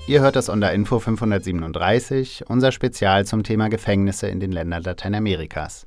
Ihr 0.09 0.21
hört 0.21 0.35
das 0.35 0.49
unter 0.49 0.73
Info 0.73 0.97
537, 0.97 2.45
unser 2.47 2.71
Spezial 2.71 3.27
zum 3.27 3.43
Thema 3.43 3.69
Gefängnisse 3.69 4.27
in 4.27 4.39
den 4.39 4.51
Ländern 4.51 4.81
Lateinamerikas. 4.81 5.85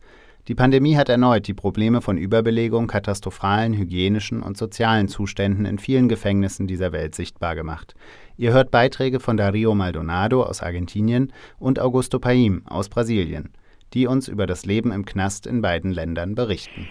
Die 0.48 0.56
Pandemie 0.56 0.96
hat 0.96 1.08
erneut 1.08 1.46
die 1.46 1.54
Probleme 1.54 2.00
von 2.00 2.18
Überbelegung, 2.18 2.88
katastrophalen 2.88 3.74
hygienischen 3.74 4.42
und 4.42 4.56
sozialen 4.56 5.06
Zuständen 5.06 5.66
in 5.66 5.78
vielen 5.78 6.08
Gefängnissen 6.08 6.66
dieser 6.66 6.90
Welt 6.90 7.14
sichtbar 7.14 7.54
gemacht. 7.54 7.94
Ihr 8.36 8.52
hört 8.52 8.72
Beiträge 8.72 9.20
von 9.20 9.36
Dario 9.36 9.76
Maldonado 9.76 10.42
aus 10.42 10.60
Argentinien 10.60 11.32
und 11.60 11.78
Augusto 11.78 12.18
Paim 12.18 12.62
aus 12.66 12.88
Brasilien, 12.88 13.50
die 13.94 14.08
uns 14.08 14.26
über 14.26 14.48
das 14.48 14.66
Leben 14.66 14.90
im 14.90 15.04
Knast 15.04 15.46
in 15.46 15.62
beiden 15.62 15.92
Ländern 15.92 16.34
berichten. 16.34 16.88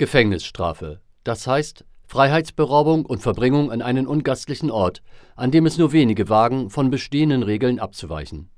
Gefängnisstrafe. 0.00 1.02
Das 1.24 1.46
heißt 1.46 1.84
Freiheitsberaubung 2.06 3.04
und 3.04 3.20
Verbringung 3.20 3.70
an 3.70 3.82
einen 3.82 4.06
ungastlichen 4.06 4.70
Ort, 4.70 5.02
an 5.36 5.50
dem 5.50 5.66
es 5.66 5.76
nur 5.76 5.92
wenige 5.92 6.30
wagen, 6.30 6.70
von 6.70 6.90
bestehenden 6.90 7.42
Regeln 7.42 7.78
abzuweichen. 7.78 8.48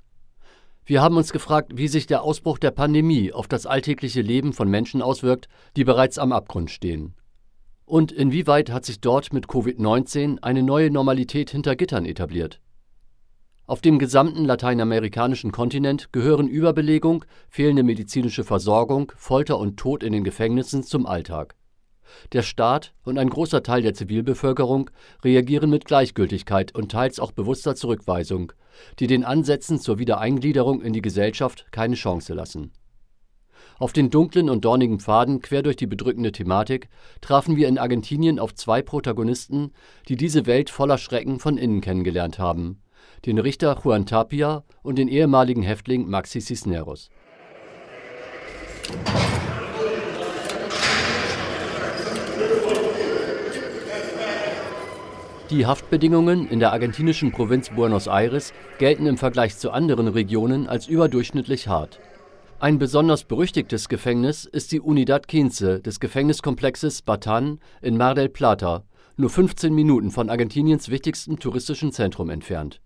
Wir 0.85 1.01
haben 1.01 1.17
uns 1.17 1.33
gefragt, 1.33 1.73
wie 1.75 1.89
sich 1.89 2.07
der 2.07 2.23
Ausbruch 2.23 2.59
der 2.59 2.71
Pandemie 2.71 3.33
auf 3.33 3.49
das 3.49 3.65
alltägliche 3.65 4.21
Leben 4.21 4.53
von 4.53 4.69
Menschen 4.69 5.01
auswirkt, 5.01 5.49
die 5.75 5.83
bereits 5.83 6.17
am 6.17 6.31
Abgrund 6.31 6.71
stehen. 6.71 7.13
Und 7.83 8.13
inwieweit 8.13 8.71
hat 8.71 8.85
sich 8.85 9.01
dort 9.01 9.33
mit 9.33 9.47
Covid-19 9.47 10.41
eine 10.41 10.63
neue 10.63 10.91
Normalität 10.91 11.49
hinter 11.49 11.75
Gittern 11.75 12.05
etabliert? 12.05 12.61
Auf 13.65 13.79
dem 13.79 13.97
gesamten 13.97 14.43
lateinamerikanischen 14.43 15.53
Kontinent 15.53 16.11
gehören 16.11 16.49
Überbelegung, 16.49 17.23
fehlende 17.47 17.83
medizinische 17.83 18.43
Versorgung, 18.43 19.13
Folter 19.15 19.57
und 19.57 19.77
Tod 19.77 20.03
in 20.03 20.11
den 20.11 20.25
Gefängnissen 20.25 20.83
zum 20.83 21.05
Alltag. 21.05 21.55
Der 22.33 22.41
Staat 22.41 22.93
und 23.05 23.17
ein 23.17 23.29
großer 23.29 23.63
Teil 23.63 23.81
der 23.81 23.93
Zivilbevölkerung 23.93 24.89
reagieren 25.23 25.69
mit 25.69 25.85
Gleichgültigkeit 25.85 26.75
und 26.75 26.91
teils 26.91 27.21
auch 27.21 27.31
bewusster 27.31 27.73
Zurückweisung, 27.73 28.51
die 28.99 29.07
den 29.07 29.23
Ansätzen 29.23 29.79
zur 29.79 29.97
Wiedereingliederung 29.97 30.81
in 30.81 30.91
die 30.91 31.01
Gesellschaft 31.01 31.67
keine 31.71 31.95
Chance 31.95 32.33
lassen. 32.33 32.73
Auf 33.79 33.93
den 33.93 34.09
dunklen 34.09 34.49
und 34.49 34.65
dornigen 34.65 34.99
Pfaden 34.99 35.41
quer 35.41 35.61
durch 35.61 35.77
die 35.77 35.87
bedrückende 35.87 36.33
Thematik 36.33 36.89
trafen 37.21 37.55
wir 37.55 37.69
in 37.69 37.77
Argentinien 37.77 38.39
auf 38.39 38.53
zwei 38.55 38.81
Protagonisten, 38.81 39.71
die 40.09 40.17
diese 40.17 40.45
Welt 40.47 40.69
voller 40.69 40.97
Schrecken 40.97 41.39
von 41.39 41.57
innen 41.57 41.79
kennengelernt 41.79 42.39
haben 42.39 42.82
den 43.25 43.37
Richter 43.37 43.79
Juan 43.83 44.05
Tapia 44.05 44.63
und 44.81 44.97
den 44.97 45.07
ehemaligen 45.07 45.63
Häftling 45.63 46.09
Maxi 46.09 46.41
Cisneros. 46.41 47.09
Die 55.49 55.65
Haftbedingungen 55.65 56.47
in 56.49 56.59
der 56.59 56.73
argentinischen 56.73 57.31
Provinz 57.31 57.69
Buenos 57.69 58.07
Aires 58.07 58.53
gelten 58.79 59.05
im 59.05 59.17
Vergleich 59.17 59.57
zu 59.57 59.71
anderen 59.71 60.07
Regionen 60.07 60.67
als 60.67 60.87
überdurchschnittlich 60.87 61.67
hart. 61.67 61.99
Ein 62.59 62.79
besonders 62.79 63.23
berüchtigtes 63.25 63.87
Gefängnis 63.87 64.45
ist 64.45 64.71
die 64.71 64.79
Unidad 64.79 65.29
15 65.29 65.83
des 65.83 65.99
Gefängniskomplexes 65.99 67.05
Batán 67.05 67.59
in 67.81 67.97
Mar 67.97 68.15
del 68.15 68.29
Plata, 68.29 68.83
nur 69.15 69.29
15 69.29 69.73
Minuten 69.73 70.11
von 70.11 70.29
Argentiniens 70.29 70.89
wichtigstem 70.89 71.39
touristischen 71.39 71.91
Zentrum 71.91 72.29
entfernt. 72.29 72.81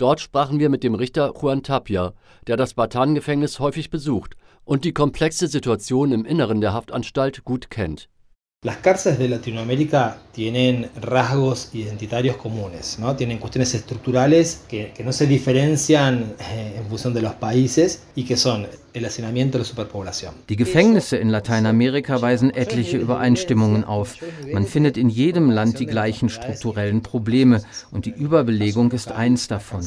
Dort 0.00 0.20
sprachen 0.20 0.58
wir 0.58 0.70
mit 0.70 0.82
dem 0.82 0.94
Richter 0.94 1.34
Juan 1.38 1.62
Tapia, 1.62 2.14
der 2.46 2.56
das 2.56 2.72
Batan-Gefängnis 2.72 3.60
häufig 3.60 3.90
besucht 3.90 4.34
und 4.64 4.86
die 4.86 4.94
komplexe 4.94 5.46
Situation 5.46 6.10
im 6.12 6.24
Inneren 6.24 6.62
der 6.62 6.72
Haftanstalt 6.72 7.44
gut 7.44 7.68
kennt 7.68 8.08
Las 8.62 8.76
cárceles 8.76 9.18
de 9.18 9.26
Latinoamérica 9.26 10.18
tienen 10.32 10.90
rasgos 11.00 11.70
identitarios 11.72 12.36
comunes, 12.36 12.98
¿no? 12.98 13.16
tienen 13.16 13.38
cuestiones 13.38 13.72
estructurales 13.72 14.64
que, 14.68 14.92
que 14.94 15.02
no 15.02 15.14
se 15.14 15.26
diferencian 15.26 16.34
eh, 16.38 16.74
en 16.76 16.86
función 16.86 17.14
de 17.14 17.22
los 17.22 17.32
países 17.36 18.02
y 18.14 18.24
que 18.24 18.36
son 18.36 18.66
el 18.92 19.04
hacinamiento 19.04 19.56
y 19.56 19.60
la 19.60 19.64
superpoblación. 19.64 20.34
Die 20.48 20.56
Gefängnisse 20.56 21.18
in 21.18 21.30
Lateinamerika 21.30 22.20
weisen 22.20 22.50
etliche 22.50 22.96
Übereinstimmungen 22.96 23.84
auf. 23.84 24.16
Man 24.52 24.66
findet 24.66 24.96
in 24.96 25.08
jedem 25.08 25.50
Land 25.50 25.78
die 25.78 25.86
gleichen 25.86 26.28
strukturellen 26.28 27.02
Probleme 27.02 27.62
und 27.92 28.06
die 28.06 28.10
Überbelegung 28.10 28.90
ist 28.92 29.12
eins 29.12 29.48
davon. 29.48 29.82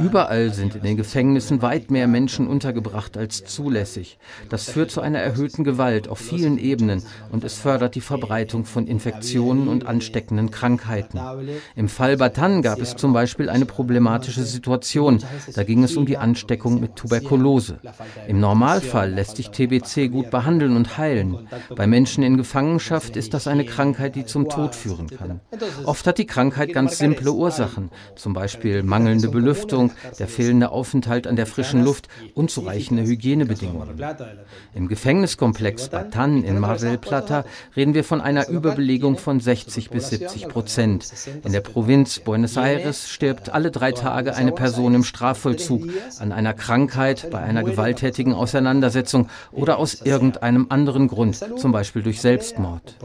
Überall 0.00 0.52
sind 0.52 0.76
in 0.76 0.82
den 0.82 0.96
Gefängnissen 0.96 1.62
weit 1.62 1.90
mehr 1.90 2.06
Menschen 2.06 2.46
untergebracht 2.46 3.16
als 3.16 3.44
zulässig. 3.44 4.18
Das 4.50 4.70
führt 4.70 4.90
zu 4.90 5.00
einer 5.00 5.18
erhöhten 5.18 5.64
Gewalt 5.64 6.08
auf 6.08 6.18
vielen 6.18 6.58
Ebenen 6.58 7.02
und 7.32 7.44
es 7.44 7.54
fördert 7.54 7.94
die 7.94 8.00
Verbreitung 8.18 8.64
von 8.64 8.86
Infektionen 8.86 9.66
und 9.66 9.86
ansteckenden 9.86 10.52
Krankheiten. 10.52 11.18
Im 11.74 11.88
Fall 11.88 12.16
Batan 12.16 12.62
gab 12.62 12.80
es 12.80 12.94
zum 12.94 13.12
Beispiel 13.12 13.48
eine 13.48 13.66
problematische 13.66 14.44
Situation. 14.44 15.18
Da 15.52 15.64
ging 15.64 15.82
es 15.82 15.96
um 15.96 16.06
die 16.06 16.16
Ansteckung 16.16 16.80
mit 16.80 16.94
Tuberkulose. 16.94 17.80
Im 18.28 18.38
Normalfall 18.38 19.10
lässt 19.10 19.36
sich 19.36 19.50
TBC 19.50 20.12
gut 20.12 20.30
behandeln 20.30 20.76
und 20.76 20.96
heilen. 20.96 21.48
Bei 21.74 21.88
Menschen 21.88 22.22
in 22.22 22.36
Gefangenschaft 22.36 23.16
ist 23.16 23.34
das 23.34 23.48
eine 23.48 23.64
Krankheit, 23.64 24.14
die 24.14 24.24
zum 24.24 24.48
Tod 24.48 24.76
führen 24.76 25.08
kann. 25.08 25.40
Oft 25.84 26.06
hat 26.06 26.18
die 26.18 26.26
Krankheit 26.26 26.72
ganz 26.72 26.98
simple 26.98 27.32
Ursachen, 27.32 27.90
zum 28.14 28.32
Beispiel 28.32 28.84
mangelnde 28.84 29.28
Belüftung, 29.28 29.90
der 30.20 30.28
fehlende 30.28 30.70
Aufenthalt 30.70 31.26
an 31.26 31.34
der 31.34 31.46
frischen 31.46 31.82
Luft, 31.82 32.06
unzureichende 32.34 33.02
Hygienebedingungen. 33.02 34.00
Im 34.72 34.86
Gefängniskomplex 34.86 35.88
Batan 35.88 36.44
in 36.44 36.60
Mar 36.60 36.76
del 36.76 36.98
Plata 36.98 37.44
reden 37.76 37.94
wir 37.94 38.03
von 38.04 38.20
einer 38.20 38.48
Überbelegung 38.48 39.18
von 39.18 39.40
60 39.40 39.90
bis 39.90 40.10
70 40.10 40.48
Prozent. 40.48 41.12
In 41.44 41.52
der 41.52 41.60
Provinz 41.60 42.20
Buenos 42.20 42.56
Aires 42.56 43.08
stirbt 43.08 43.50
alle 43.50 43.70
drei 43.70 43.92
Tage 43.92 44.34
eine 44.34 44.52
Person 44.52 44.94
im 44.94 45.04
Strafvollzug 45.04 45.88
an 46.18 46.32
einer 46.32 46.54
Krankheit, 46.54 47.30
bei 47.30 47.40
einer 47.40 47.64
gewalttätigen 47.64 48.34
Auseinandersetzung 48.34 49.28
oder 49.50 49.78
aus 49.78 50.02
irgendeinem 50.02 50.66
anderen 50.68 51.08
Grund, 51.08 51.42
zum 51.56 51.72
Beispiel 51.72 52.02
durch 52.02 52.20
Selbstmord. 52.20 52.96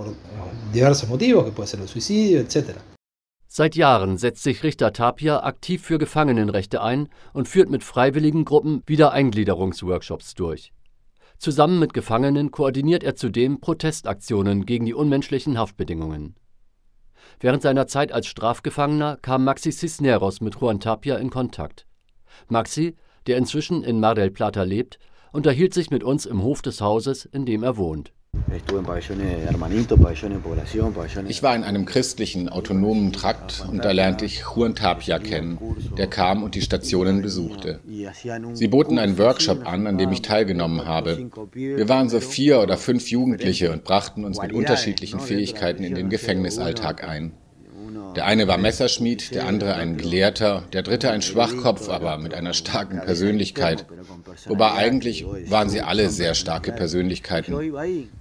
Seit 3.52 3.76
Jahren 3.76 4.18
setzt 4.20 4.44
sich 4.44 4.62
Richter 4.62 4.94
Tapia 4.94 5.44
aktiv 5.44 5.82
für 5.82 5.98
Gefangenenrechte 5.98 6.84
ein 6.84 7.10
und 7.34 7.48
führt 7.48 7.72
mit 7.72 7.84
freiwilligen 7.84 8.46
Gruppen 8.46 8.84
Wiedereingliederungsworkshops 8.86 10.36
durch. 10.36 10.72
Zusammen 11.40 11.80
mit 11.80 11.94
Gefangenen 11.94 12.52
koordiniert 12.52 13.02
er 13.02 13.16
zudem 13.16 13.62
Protestaktionen 13.62 14.66
gegen 14.66 14.86
die 14.86 14.94
unmenschlichen 14.94 15.58
Haftbedingungen. 15.58 16.36
Während 17.40 17.62
seiner 17.62 17.88
Zeit 17.88 18.12
als 18.12 18.28
Strafgefangener 18.28 19.16
kam 19.16 19.46
Maxi 19.46 19.72
Cisneros 19.72 20.42
mit 20.42 20.60
Juan 20.60 20.82
Tapia 20.82 21.16
in 21.16 21.30
Kontakt. 21.30 21.88
Maxi, 22.50 22.98
der 23.26 23.38
inzwischen 23.38 23.86
in 23.86 24.02
Mar 24.02 24.16
del 24.16 24.32
Plata 24.32 24.64
lebt, 24.64 25.00
unterhielt 25.32 25.74
sich 25.74 25.92
mit 25.92 26.04
uns 26.04 26.26
im 26.26 26.44
Hof 26.44 26.62
des 26.62 26.82
Hauses, 26.82 27.24
in 27.24 27.46
dem 27.46 27.64
er 27.64 27.78
wohnt. 27.78 28.12
Ich 31.28 31.44
war 31.44 31.56
in 31.56 31.64
einem 31.64 31.86
christlichen, 31.86 32.50
autonomen 32.50 33.14
Trakt 33.14 33.66
und 33.70 33.86
da 33.86 33.92
lernte 33.92 34.26
ich 34.26 34.44
Juan 34.56 34.76
Tapia 34.76 35.20
kennen, 35.20 35.60
der 35.98 36.08
kam 36.08 36.44
und 36.44 36.56
die 36.56 36.62
Stationen 36.62 37.22
besuchte. 37.22 37.80
Sie 38.54 38.68
boten 38.68 38.98
einen 38.98 39.18
Workshop 39.18 39.68
an, 39.68 39.88
an 39.88 39.98
dem 39.98 40.12
ich 40.12 40.22
teilgenommen 40.22 40.86
habe. 40.86 41.30
Wir 41.54 41.90
waren 41.90 42.10
so 42.10 42.20
vier 42.20 42.62
oder 42.62 42.78
fünf 42.78 43.10
Jugendliche 43.10 43.72
und 43.72 43.84
brachten 43.84 44.26
uns 44.26 44.42
mit 44.42 44.54
unterschiedlichen 44.54 45.20
Fähigkeiten 45.20 45.84
in 45.84 45.96
den 45.96 46.10
Gefängnisalltag 46.10 47.04
ein. 47.04 47.34
Der 48.16 48.26
eine 48.26 48.48
war 48.48 48.58
Messerschmied, 48.58 49.34
der 49.36 49.46
andere 49.46 49.76
ein 49.76 49.98
Gelehrter, 49.98 50.64
der 50.74 50.82
dritte 50.82 51.12
ein 51.12 51.22
Schwachkopf, 51.22 51.90
aber 51.90 52.18
mit 52.18 52.34
einer 52.34 52.54
starken 52.54 53.02
Persönlichkeit. 53.02 53.86
Wobei 54.48 54.74
eigentlich 54.74 55.26
waren 55.48 55.70
sie 55.70 55.82
alle 55.82 56.10
sehr 56.10 56.34
starke 56.34 56.72
Persönlichkeiten. 56.72 57.56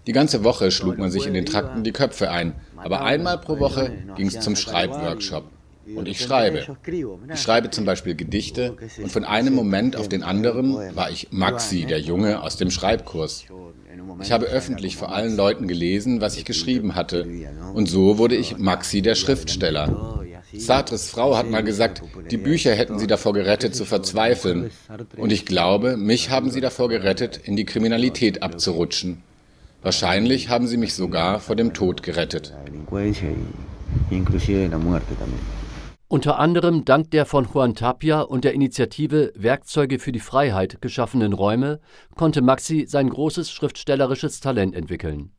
Die 0.06 0.12
ganze 0.12 0.44
Woche 0.44 0.70
schlug 0.70 0.98
man 0.98 1.10
sich 1.10 1.26
in 1.26 1.34
den 1.34 1.46
Trakten 1.46 1.84
die 1.84 1.92
Köpfe 1.92 2.30
ein, 2.30 2.54
aber 2.76 3.02
einmal 3.02 3.38
pro 3.38 3.58
Woche 3.58 3.92
ging 4.16 4.28
es 4.28 4.40
zum 4.40 4.56
Schreibworkshop. 4.56 5.44
Und 5.94 6.06
ich 6.06 6.20
schreibe. 6.20 6.76
Ich 7.32 7.40
schreibe 7.40 7.70
zum 7.70 7.84
Beispiel 7.84 8.14
Gedichte 8.14 8.76
und 9.02 9.10
von 9.10 9.24
einem 9.24 9.54
Moment 9.54 9.96
auf 9.96 10.08
den 10.08 10.22
anderen 10.22 10.74
war 10.94 11.10
ich 11.10 11.28
Maxi, 11.30 11.86
der 11.86 12.00
Junge 12.00 12.42
aus 12.42 12.56
dem 12.56 12.70
Schreibkurs. 12.70 13.44
Ich 14.22 14.32
habe 14.32 14.46
öffentlich 14.46 14.96
vor 14.96 15.12
allen 15.12 15.36
Leuten 15.36 15.68
gelesen, 15.68 16.20
was 16.20 16.36
ich 16.36 16.44
geschrieben 16.44 16.94
hatte. 16.94 17.26
Und 17.74 17.88
so 17.88 18.18
wurde 18.18 18.36
ich 18.36 18.58
Maxi 18.58 19.02
der 19.02 19.14
Schriftsteller. 19.14 20.24
Sartres 20.52 21.10
Frau 21.10 21.36
hat 21.36 21.50
mal 21.50 21.62
gesagt, 21.62 22.02
die 22.30 22.36
Bücher 22.38 22.74
hätten 22.74 22.98
sie 22.98 23.06
davor 23.06 23.34
gerettet, 23.34 23.74
zu 23.74 23.84
verzweifeln. 23.84 24.70
Und 25.16 25.30
ich 25.30 25.44
glaube, 25.44 25.96
mich 25.96 26.30
haben 26.30 26.50
sie 26.50 26.60
davor 26.60 26.88
gerettet, 26.88 27.38
in 27.44 27.56
die 27.56 27.64
Kriminalität 27.66 28.42
abzurutschen. 28.42 29.22
Wahrscheinlich 29.82 30.48
haben 30.48 30.66
sie 30.66 30.76
mich 30.76 30.94
sogar 30.94 31.38
vor 31.38 31.54
dem 31.54 31.74
Tod 31.74 32.02
gerettet. 32.02 32.54
Unter 36.10 36.38
anderem 36.38 36.86
dank 36.86 37.10
der 37.10 37.26
von 37.26 37.46
Juan 37.52 37.74
Tapia 37.74 38.22
und 38.22 38.44
der 38.44 38.54
Initiative 38.54 39.30
Werkzeuge 39.36 39.98
für 39.98 40.10
die 40.10 40.20
Freiheit 40.20 40.80
geschaffenen 40.80 41.34
Räume 41.34 41.80
konnte 42.14 42.40
Maxi 42.40 42.86
sein 42.88 43.10
großes 43.10 43.50
schriftstellerisches 43.50 44.40
Talent 44.40 44.74
entwickeln. 44.74 45.32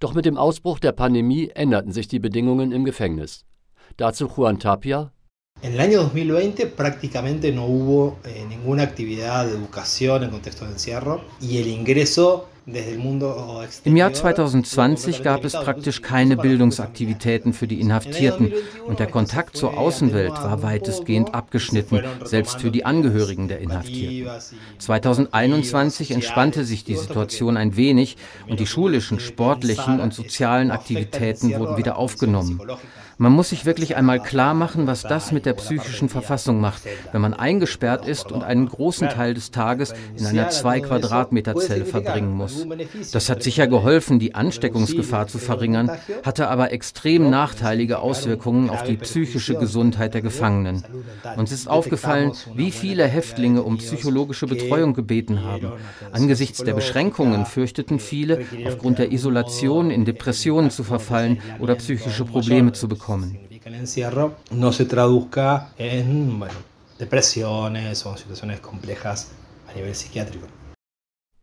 Doch 0.00 0.12
mit 0.12 0.24
dem 0.24 0.36
Ausbruch 0.36 0.80
der 0.80 0.90
Pandemie 0.90 1.52
änderten 1.54 1.92
sich 1.92 2.08
die 2.08 2.18
Bedingungen 2.18 2.72
im 2.72 2.84
Gefängnis. 2.84 3.44
Dazu 3.98 4.26
Juan 4.26 4.58
Tapia. 4.58 5.12
En 5.62 5.74
el 5.74 5.80
año 5.80 6.00
2020 6.00 6.66
prácticamente 6.66 7.52
no 7.52 7.66
hubo 7.66 8.18
eh, 8.24 8.44
ninguna 8.48 8.82
actividad 8.82 9.46
de 9.46 9.52
educación 9.52 10.24
en 10.24 10.30
contexto 10.30 10.64
de 10.64 10.72
encierro 10.72 11.20
y 11.40 11.58
el 11.58 11.68
ingreso 11.68 12.48
Im 13.84 13.96
Jahr 13.96 14.12
2020 14.12 15.22
gab 15.22 15.44
es 15.44 15.52
praktisch 15.52 16.02
keine 16.02 16.36
Bildungsaktivitäten 16.36 17.52
für 17.52 17.66
die 17.66 17.80
Inhaftierten 17.80 18.52
und 18.86 18.98
der 18.98 19.06
Kontakt 19.06 19.56
zur 19.56 19.76
Außenwelt 19.76 20.32
war 20.32 20.62
weitestgehend 20.62 21.34
abgeschnitten, 21.34 22.02
selbst 22.24 22.60
für 22.60 22.70
die 22.70 22.84
Angehörigen 22.84 23.48
der 23.48 23.60
Inhaftierten. 23.60 24.30
2021 24.78 26.10
entspannte 26.10 26.64
sich 26.64 26.84
die 26.84 26.96
Situation 26.96 27.56
ein 27.56 27.76
wenig 27.76 28.16
und 28.48 28.60
die 28.60 28.66
schulischen, 28.66 29.20
sportlichen 29.20 30.00
und 30.00 30.14
sozialen 30.14 30.70
Aktivitäten 30.70 31.58
wurden 31.58 31.76
wieder 31.76 31.96
aufgenommen. 31.96 32.60
Man 33.20 33.32
muss 33.32 33.50
sich 33.50 33.66
wirklich 33.66 33.96
einmal 33.96 34.18
klar 34.18 34.54
machen, 34.54 34.86
was 34.86 35.02
das 35.02 35.30
mit 35.30 35.44
der 35.44 35.52
psychischen 35.52 36.08
Verfassung 36.08 36.58
macht, 36.58 36.84
wenn 37.12 37.20
man 37.20 37.34
eingesperrt 37.34 38.08
ist 38.08 38.32
und 38.32 38.42
einen 38.42 38.66
großen 38.66 39.10
Teil 39.10 39.34
des 39.34 39.50
Tages 39.50 39.92
in 40.16 40.24
einer 40.24 40.48
zwei 40.48 40.80
Quadratmeter 40.80 41.54
Zelle 41.56 41.84
verbringen 41.84 42.32
muss. 42.32 42.66
Das 43.12 43.28
hat 43.28 43.42
sicher 43.42 43.66
geholfen, 43.66 44.20
die 44.20 44.34
Ansteckungsgefahr 44.34 45.26
zu 45.26 45.36
verringern, 45.36 45.90
hatte 46.22 46.48
aber 46.48 46.72
extrem 46.72 47.28
nachteilige 47.28 47.98
Auswirkungen 47.98 48.70
auf 48.70 48.84
die 48.84 48.96
psychische 48.96 49.54
Gesundheit 49.54 50.14
der 50.14 50.22
Gefangenen. 50.22 50.82
Uns 51.36 51.52
ist 51.52 51.68
aufgefallen, 51.68 52.32
wie 52.54 52.70
viele 52.70 53.06
Häftlinge 53.06 53.64
um 53.64 53.76
psychologische 53.76 54.46
Betreuung 54.46 54.94
gebeten 54.94 55.44
haben. 55.44 55.72
Angesichts 56.10 56.64
der 56.64 56.72
Beschränkungen 56.72 57.44
fürchteten 57.44 57.98
viele, 57.98 58.46
aufgrund 58.66 58.98
der 58.98 59.12
Isolation 59.12 59.90
in 59.90 60.06
Depressionen 60.06 60.70
zu 60.70 60.84
verfallen 60.84 61.42
oder 61.58 61.74
psychische 61.74 62.24
Probleme 62.24 62.72
zu 62.72 62.88
bekommen 62.88 63.09
kommen. 63.10 63.36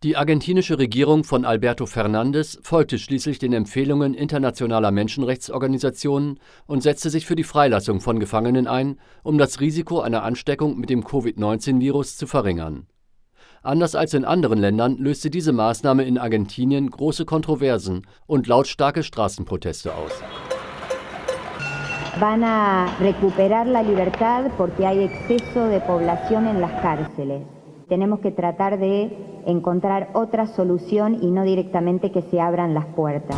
Die 0.04 0.16
argentinische 0.16 0.80
Regierung 0.80 1.24
von 1.26 1.44
Alberto 1.44 1.86
Fernandez 1.86 2.58
folgte 2.62 2.98
schließlich 3.00 3.40
den 3.40 3.52
Empfehlungen 3.52 4.14
internationaler 4.14 4.92
Menschenrechtsorganisationen 4.92 6.40
und 6.68 6.84
setzte 6.84 7.10
sich 7.10 7.26
für 7.26 7.36
die 7.36 7.44
Freilassung 7.44 8.00
von 8.00 8.20
Gefangenen 8.20 8.68
ein, 8.68 9.00
um 9.24 9.38
das 9.38 9.60
Risiko 9.60 10.00
einer 10.00 10.24
Ansteckung 10.24 10.78
mit 10.80 10.90
dem 10.90 11.04
Covid-19-Virus 11.04 12.16
zu 12.16 12.28
verringern. 12.28 12.88
Anders 13.62 13.96
als 13.96 14.14
in 14.14 14.24
anderen 14.24 14.60
Ländern 14.60 14.98
löste 14.98 15.30
diese 15.30 15.52
Maßnahme 15.52 16.06
in 16.06 16.18
Argentinien 16.18 16.90
große 16.90 17.26
Kontroversen 17.26 18.08
und 18.26 18.48
lautstarke 18.48 19.04
Straßenproteste 19.04 19.94
aus 19.94 20.12
van 22.20 22.44
a 22.44 22.98
recuperar 23.00 23.68
la 23.68 23.84
libertad 23.84 24.52
porque 24.58 24.86
hay 24.86 25.04
exceso 25.04 25.68
de 25.68 25.80
población 25.82 26.48
en 26.48 26.62
las 26.62 26.82
cárceles. 26.82 27.44
Tenemos 27.90 28.20
que 28.22 28.32
tratar 28.32 28.80
de 28.80 29.44
encontrar 29.46 30.10
otra 30.14 30.48
solución 30.48 31.20
y 31.22 31.28
no 31.28 31.44
directamente 31.44 32.12
que 32.12 32.24
se 32.24 32.42
abran 32.42 32.74
las 32.74 32.86
puertas. 32.88 33.38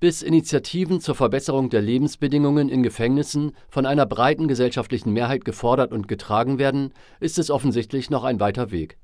Bis 0.00 0.22
Initiativen 0.22 1.00
zur 1.00 1.14
Verbesserung 1.14 1.68
der 1.68 1.82
Lebensbedingungen 1.82 2.68
in 2.68 2.82
Gefängnissen 2.82 3.52
von 3.68 3.86
einer 3.86 4.06
breiten 4.06 4.48
gesellschaftlichen 4.48 5.12
Mehrheit 5.12 5.44
gefordert 5.44 5.92
und 5.92 6.08
getragen 6.08 6.58
werden, 6.58 6.92
ist 7.20 7.38
es 7.38 7.50
offensichtlich 7.50 8.10
noch 8.10 8.24
ein 8.24 8.40
weiter 8.40 8.72
Weg. 8.72 8.98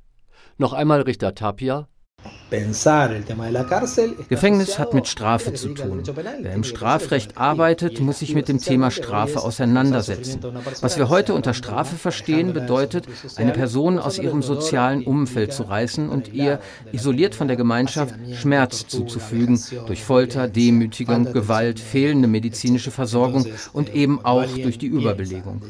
Noch 0.57 0.73
einmal 0.73 1.03
Richter 1.03 1.35
Tapia, 1.37 1.87
Gefängnis 4.29 4.79
hat 4.79 4.95
mit 4.95 5.07
Strafe 5.07 5.53
zu 5.53 5.75
tun. 5.75 6.03
Wer 6.41 6.55
im 6.55 6.65
Strafrecht 6.65 7.37
arbeitet, 7.37 8.01
muss 8.01 8.21
sich 8.21 8.35
mit 8.35 8.49
dem 8.49 8.59
Thema 8.59 8.91
Strafe 8.91 9.43
auseinandersetzen. 9.43 10.41
Was 10.81 10.97
wir 10.97 11.11
heute 11.11 11.35
unter 11.35 11.53
Strafe 11.53 11.97
verstehen, 11.97 12.55
bedeutet, 12.55 13.07
eine 13.37 13.53
Person 13.53 13.99
aus 13.99 14.19
ihrem 14.19 14.41
sozialen 14.43 15.05
Umfeld 15.05 15.53
zu 15.53 15.65
reißen 15.65 16.09
und 16.09 16.33
ihr, 16.33 16.59
isoliert 16.91 17.35
von 17.35 17.49
der 17.49 17.59
Gemeinschaft, 17.59 18.15
Schmerz 18.33 18.87
zuzufügen 18.87 19.63
durch 19.87 20.03
Folter, 20.03 20.49
Demütigung, 20.49 21.31
Gewalt, 21.33 21.79
fehlende 21.79 22.29
medizinische 22.29 22.91
Versorgung 22.91 23.45
und 23.75 23.95
eben 23.95 24.25
auch 24.25 24.49
durch 24.49 24.79
die 24.79 24.87
Überbelegung. 24.87 25.61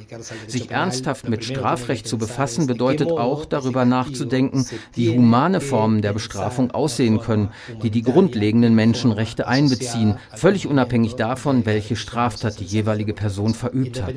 Sich 0.46 0.70
ernsthaft 0.70 1.28
mit 1.28 1.44
Strafrecht 1.44 2.06
zu 2.06 2.18
befassen, 2.18 2.68
bedeutet 2.68 3.10
auch 3.10 3.46
darüber 3.46 3.84
nachzudenken, 3.84 4.64
wie 4.94 5.08
humane 5.10 5.60
Formen 5.60 6.02
der 6.02 6.12
Bestrafung 6.12 6.37
Ordnung 6.38 6.70
aussehen 6.70 7.20
können, 7.20 7.50
die 7.82 7.90
die 7.90 8.02
grundlegenden 8.02 8.74
Menschenrechte 8.74 9.48
einbeziehen, 9.48 10.16
völlig 10.34 10.66
unabhängig 10.66 11.14
davon, 11.16 11.66
welche 11.66 11.96
Straftat 11.96 12.60
die 12.60 12.64
jeweilige 12.64 13.14
Person 13.14 13.54
verübt 13.54 14.02
hat. 14.02 14.14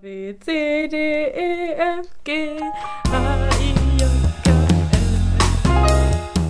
B, 0.00 0.32
C, 0.38 0.86
D, 0.86 0.96
E, 0.96 1.72
F, 1.72 2.06
G, 2.22 2.56
H, 3.10 3.48
I, 3.60 3.74
J, 3.98 4.08
K, 4.44 4.52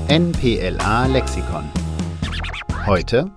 L, 0.08 0.20
NPLA 0.20 1.06
Lexikon. 1.06 1.64
Heute 2.86 3.30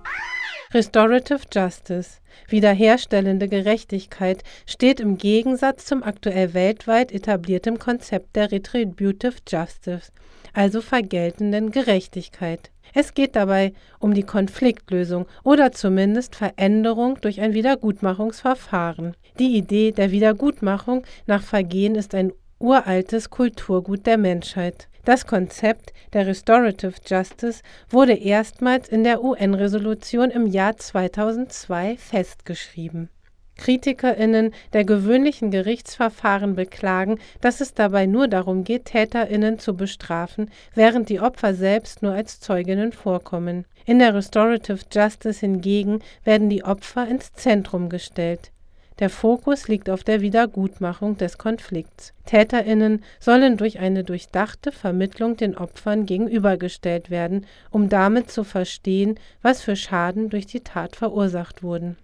Restorative 0.74 1.40
Justice, 1.52 2.21
wiederherstellende 2.52 3.48
Gerechtigkeit, 3.48 4.44
steht 4.66 5.00
im 5.00 5.18
Gegensatz 5.18 5.86
zum 5.86 6.02
aktuell 6.02 6.54
weltweit 6.54 7.10
etablierten 7.10 7.78
Konzept 7.78 8.36
der 8.36 8.52
Retributive 8.52 9.36
Justice, 9.48 10.12
also 10.52 10.80
vergeltenden 10.80 11.70
Gerechtigkeit. 11.70 12.70
Es 12.94 13.14
geht 13.14 13.36
dabei 13.36 13.72
um 13.98 14.12
die 14.12 14.22
Konfliktlösung 14.22 15.26
oder 15.44 15.72
zumindest 15.72 16.36
Veränderung 16.36 17.18
durch 17.20 17.40
ein 17.40 17.54
Wiedergutmachungsverfahren. 17.54 19.16
Die 19.38 19.56
Idee 19.56 19.92
der 19.92 20.10
Wiedergutmachung 20.10 21.04
nach 21.26 21.42
Vergehen 21.42 21.94
ist 21.94 22.14
ein 22.14 22.32
uraltes 22.58 23.30
Kulturgut 23.30 24.06
der 24.06 24.18
Menschheit. 24.18 24.88
Das 25.04 25.26
Konzept 25.26 25.92
der 26.12 26.26
Restorative 26.26 26.94
Justice 27.06 27.62
wurde 27.90 28.14
erstmals 28.14 28.88
in 28.88 29.04
der 29.04 29.24
UN-Resolution 29.24 30.30
im 30.30 30.46
Jahr 30.46 30.76
2002 30.76 31.96
festgeschrieben 31.96 33.08
KritikerInnen 33.56 34.52
der 34.72 34.84
gewöhnlichen 34.84 35.50
Gerichtsverfahren 35.50 36.54
beklagen, 36.54 37.18
dass 37.40 37.60
es 37.60 37.74
dabei 37.74 38.06
nur 38.06 38.28
darum 38.28 38.64
geht, 38.64 38.86
TäterInnen 38.86 39.58
zu 39.58 39.76
bestrafen, 39.76 40.50
während 40.74 41.08
die 41.08 41.20
Opfer 41.20 41.54
selbst 41.54 42.02
nur 42.02 42.12
als 42.12 42.40
Zeuginnen 42.40 42.92
vorkommen. 42.92 43.64
In 43.84 43.98
der 43.98 44.14
Restorative 44.14 44.80
Justice 44.92 45.40
hingegen 45.40 46.00
werden 46.24 46.48
die 46.48 46.64
Opfer 46.64 47.06
ins 47.06 47.32
Zentrum 47.34 47.88
gestellt. 47.88 48.52
Der 48.98 49.10
Fokus 49.10 49.68
liegt 49.68 49.88
auf 49.90 50.04
der 50.04 50.20
Wiedergutmachung 50.20 51.16
des 51.16 51.38
Konflikts. 51.38 52.12
TäterInnen 52.26 53.02
sollen 53.20 53.56
durch 53.56 53.78
eine 53.78 54.04
durchdachte 54.04 54.70
Vermittlung 54.70 55.36
den 55.36 55.56
Opfern 55.56 56.06
gegenübergestellt 56.06 57.10
werden, 57.10 57.46
um 57.70 57.88
damit 57.88 58.30
zu 58.30 58.44
verstehen, 58.44 59.18
was 59.40 59.62
für 59.62 59.76
Schaden 59.76 60.30
durch 60.30 60.46
die 60.46 60.60
Tat 60.60 60.96
verursacht 60.96 61.62
wurden 61.62 61.96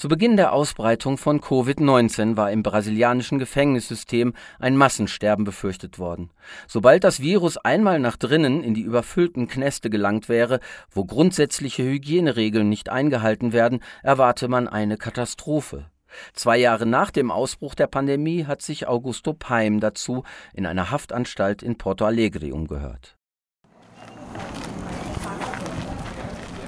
Zu 0.00 0.08
Beginn 0.08 0.38
der 0.38 0.54
Ausbreitung 0.54 1.18
von 1.18 1.42
Covid-19 1.42 2.34
war 2.34 2.50
im 2.50 2.62
brasilianischen 2.62 3.38
Gefängnissystem 3.38 4.32
ein 4.58 4.74
Massensterben 4.74 5.44
befürchtet 5.44 5.98
worden. 5.98 6.30
Sobald 6.66 7.04
das 7.04 7.20
Virus 7.20 7.58
einmal 7.58 7.98
nach 7.98 8.16
drinnen 8.16 8.64
in 8.64 8.72
die 8.72 8.80
überfüllten 8.80 9.46
Knäste 9.46 9.90
gelangt 9.90 10.30
wäre, 10.30 10.60
wo 10.90 11.04
grundsätzliche 11.04 11.82
Hygieneregeln 11.82 12.66
nicht 12.66 12.88
eingehalten 12.88 13.52
werden, 13.52 13.80
erwarte 14.02 14.48
man 14.48 14.68
eine 14.68 14.96
Katastrophe. 14.96 15.90
Zwei 16.32 16.56
Jahre 16.56 16.86
nach 16.86 17.10
dem 17.10 17.30
Ausbruch 17.30 17.74
der 17.74 17.86
Pandemie 17.86 18.46
hat 18.46 18.62
sich 18.62 18.88
Augusto 18.88 19.34
Paim 19.34 19.80
dazu 19.80 20.24
in 20.54 20.64
einer 20.64 20.90
Haftanstalt 20.90 21.62
in 21.62 21.76
Porto 21.76 22.06
Alegre 22.06 22.54
umgehört. 22.54 23.18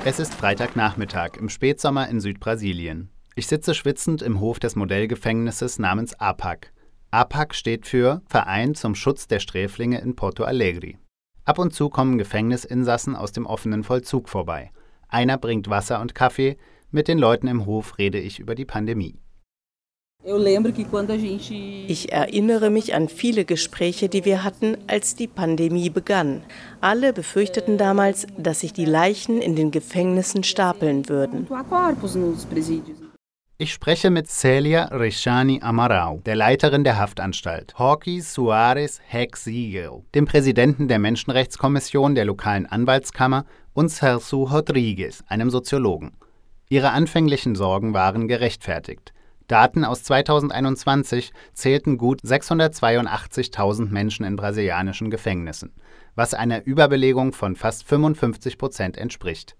Es 0.04 0.18
ist 0.18 0.34
Freitagnachmittag 0.34 1.38
im 1.38 1.48
Spätsommer 1.48 2.10
in 2.10 2.20
Südbrasilien. 2.20 3.11
Ich 3.34 3.46
sitze 3.46 3.74
schwitzend 3.74 4.20
im 4.20 4.40
Hof 4.40 4.58
des 4.58 4.76
Modellgefängnisses 4.76 5.78
namens 5.78 6.14
APAC. 6.20 6.72
APAC 7.10 7.54
steht 7.54 7.86
für 7.86 8.20
Verein 8.26 8.74
zum 8.74 8.94
Schutz 8.94 9.26
der 9.26 9.40
Sträflinge 9.40 10.00
in 10.00 10.16
Porto 10.16 10.44
Alegre. 10.44 10.94
Ab 11.44 11.58
und 11.58 11.72
zu 11.74 11.88
kommen 11.88 12.18
Gefängnisinsassen 12.18 13.16
aus 13.16 13.32
dem 13.32 13.46
offenen 13.46 13.84
Vollzug 13.84 14.28
vorbei. 14.28 14.70
Einer 15.08 15.38
bringt 15.38 15.70
Wasser 15.70 16.00
und 16.00 16.14
Kaffee, 16.14 16.56
mit 16.90 17.08
den 17.08 17.18
Leuten 17.18 17.46
im 17.48 17.64
Hof 17.64 17.98
rede 17.98 18.18
ich 18.18 18.38
über 18.38 18.54
die 18.54 18.66
Pandemie. 18.66 19.18
Ich 20.24 22.12
erinnere 22.12 22.70
mich 22.70 22.94
an 22.94 23.08
viele 23.08 23.44
Gespräche, 23.44 24.08
die 24.08 24.24
wir 24.24 24.44
hatten, 24.44 24.76
als 24.86 25.16
die 25.16 25.26
Pandemie 25.26 25.90
begann. 25.90 26.44
Alle 26.80 27.12
befürchteten 27.12 27.76
damals, 27.76 28.26
dass 28.38 28.60
sich 28.60 28.72
die 28.72 28.84
Leichen 28.84 29.40
in 29.40 29.56
den 29.56 29.72
Gefängnissen 29.72 30.44
stapeln 30.44 31.08
würden. 31.08 31.48
Ich 33.62 33.72
spreche 33.72 34.10
mit 34.10 34.26
Celia 34.26 34.86
Rechani 34.86 35.60
Amarau, 35.62 36.20
der 36.26 36.34
Leiterin 36.34 36.82
der 36.82 36.98
Haftanstalt, 36.98 37.78
Hawkey 37.78 38.20
Suarez 38.20 39.00
Hexiegel, 39.06 40.02
dem 40.16 40.26
Präsidenten 40.26 40.88
der 40.88 40.98
Menschenrechtskommission 40.98 42.16
der 42.16 42.24
lokalen 42.24 42.66
Anwaltskammer 42.66 43.44
und 43.72 43.88
Celso 43.88 44.42
Rodriguez, 44.42 45.22
einem 45.28 45.48
Soziologen. 45.48 46.16
Ihre 46.70 46.90
anfänglichen 46.90 47.54
Sorgen 47.54 47.94
waren 47.94 48.26
gerechtfertigt. 48.26 49.12
Daten 49.46 49.84
aus 49.84 50.02
2021 50.02 51.32
zählten 51.54 51.98
gut 51.98 52.20
682.000 52.22 53.90
Menschen 53.90 54.26
in 54.26 54.34
brasilianischen 54.34 55.08
Gefängnissen, 55.08 55.72
was 56.16 56.34
einer 56.34 56.64
Überbelegung 56.64 57.32
von 57.32 57.54
fast 57.54 57.84
55 57.84 58.58
Prozent 58.58 58.98
entspricht. 58.98 59.54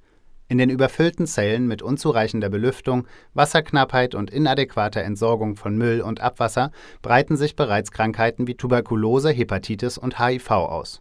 In 0.52 0.58
den 0.58 0.68
überfüllten 0.68 1.26
Zellen 1.26 1.66
mit 1.66 1.80
unzureichender 1.80 2.50
Belüftung, 2.50 3.06
Wasserknappheit 3.32 4.14
und 4.14 4.30
inadäquater 4.30 5.00
Entsorgung 5.00 5.56
von 5.56 5.78
Müll 5.78 6.02
und 6.02 6.20
Abwasser 6.20 6.72
breiten 7.00 7.38
sich 7.38 7.56
bereits 7.56 7.90
Krankheiten 7.90 8.46
wie 8.46 8.54
Tuberkulose, 8.54 9.30
Hepatitis 9.30 9.96
und 9.96 10.18
HIV 10.18 10.50
aus. 10.50 11.00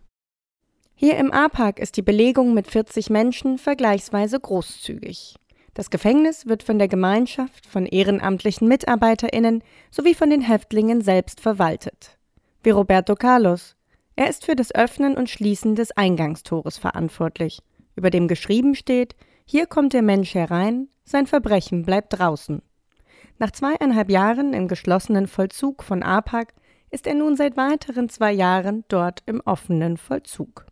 Hier 0.95 1.17
im 1.17 1.33
A-Park 1.33 1.79
ist 1.79 1.97
die 1.97 2.01
Belegung 2.01 2.53
mit 2.53 2.65
40 2.65 3.09
Menschen 3.09 3.57
vergleichsweise 3.57 4.39
großzügig. 4.39 5.35
Das 5.73 5.89
Gefängnis 5.89 6.45
wird 6.45 6.63
von 6.63 6.79
der 6.79 6.87
Gemeinschaft, 6.87 7.65
von 7.65 7.85
ehrenamtlichen 7.85 8.69
MitarbeiterInnen 8.69 9.65
sowie 9.89 10.13
von 10.13 10.29
den 10.29 10.39
Häftlingen 10.39 11.01
selbst 11.01 11.41
verwaltet. 11.41 12.17
Wie 12.63 12.69
Roberto 12.69 13.15
Carlos. 13.15 13.75
Er 14.15 14.29
ist 14.29 14.45
für 14.45 14.55
das 14.55 14.73
Öffnen 14.73 15.17
und 15.17 15.29
Schließen 15.29 15.75
des 15.75 15.91
Eingangstores 15.91 16.77
verantwortlich, 16.77 17.59
über 17.97 18.11
dem 18.11 18.29
geschrieben 18.29 18.75
steht, 18.75 19.13
hier 19.51 19.65
kommt 19.65 19.91
der 19.91 20.01
Mensch 20.01 20.33
herein, 20.33 20.87
sein 21.03 21.27
Verbrechen 21.27 21.83
bleibt 21.83 22.17
draußen. 22.17 22.61
Nach 23.37 23.51
zweieinhalb 23.51 24.09
Jahren 24.09 24.53
im 24.53 24.69
geschlossenen 24.69 25.27
Vollzug 25.27 25.83
von 25.83 26.03
APAC 26.03 26.53
ist 26.89 27.05
er 27.05 27.15
nun 27.15 27.35
seit 27.35 27.57
weiteren 27.57 28.07
zwei 28.07 28.31
Jahren 28.31 28.85
dort 28.87 29.23
im 29.25 29.41
offenen 29.41 29.97
Vollzug. 29.97 30.67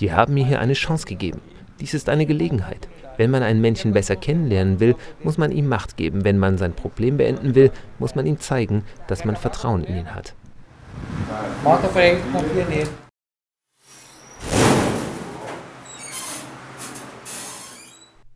Die 0.00 0.12
haben 0.14 0.32
mir 0.32 0.46
hier 0.46 0.58
eine 0.58 0.72
Chance 0.72 1.04
gegeben. 1.04 1.42
Dies 1.80 1.92
ist 1.92 2.08
eine 2.08 2.24
Gelegenheit. 2.24 2.88
Wenn 3.18 3.30
man 3.30 3.42
ein 3.42 3.60
Männchen 3.60 3.92
besser 3.92 4.16
kennenlernen 4.16 4.80
will, 4.80 4.96
muss 5.22 5.36
man 5.36 5.52
ihm 5.52 5.68
Macht 5.68 5.98
geben. 5.98 6.24
Wenn 6.24 6.38
man 6.38 6.56
sein 6.56 6.72
Problem 6.72 7.18
beenden 7.18 7.54
will, 7.54 7.70
muss 7.98 8.14
man 8.14 8.24
ihm 8.24 8.40
zeigen, 8.40 8.84
dass 9.06 9.26
man 9.26 9.36
Vertrauen 9.36 9.84
in 9.84 9.98
ihn 9.98 10.14
hat. 10.14 10.34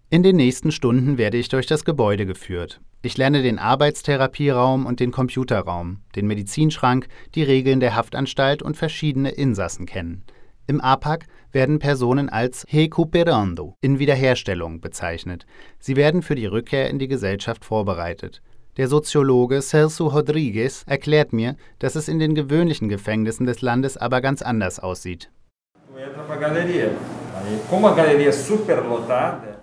In 0.08 0.22
den 0.22 0.36
nächsten 0.36 0.70
Stunden 0.70 1.18
werde 1.18 1.36
ich 1.36 1.48
durch 1.48 1.66
das 1.66 1.84
Gebäude 1.84 2.26
geführt. 2.26 2.80
Ich 3.02 3.16
lerne 3.16 3.42
den 3.42 3.58
Arbeitstherapieraum 3.58 4.86
und 4.86 5.00
den 5.00 5.10
Computerraum, 5.10 5.98
den 6.14 6.28
Medizinschrank, 6.28 7.08
die 7.34 7.42
Regeln 7.42 7.80
der 7.80 7.96
Haftanstalt 7.96 8.62
und 8.62 8.76
verschiedene 8.76 9.30
Insassen 9.30 9.84
kennen. 9.84 10.22
Im 10.68 10.80
APAC 10.80 11.26
werden 11.50 11.80
Personen 11.80 12.28
als 12.28 12.66
recuperando 12.72 13.74
in 13.80 13.98
Wiederherstellung 13.98 14.80
bezeichnet. 14.80 15.44
Sie 15.80 15.96
werden 15.96 16.22
für 16.22 16.36
die 16.36 16.46
Rückkehr 16.46 16.88
in 16.88 17.00
die 17.00 17.08
Gesellschaft 17.08 17.64
vorbereitet. 17.64 18.42
Der 18.76 18.86
Soziologe 18.86 19.60
Celso 19.60 20.06
Rodriguez 20.06 20.84
erklärt 20.86 21.32
mir, 21.32 21.56
dass 21.80 21.96
es 21.96 22.06
in 22.06 22.20
den 22.20 22.36
gewöhnlichen 22.36 22.88
Gefängnissen 22.88 23.44
des 23.44 23.60
Landes 23.60 23.96
aber 23.96 24.20
ganz 24.20 24.40
anders 24.40 24.78
aussieht. 24.78 25.30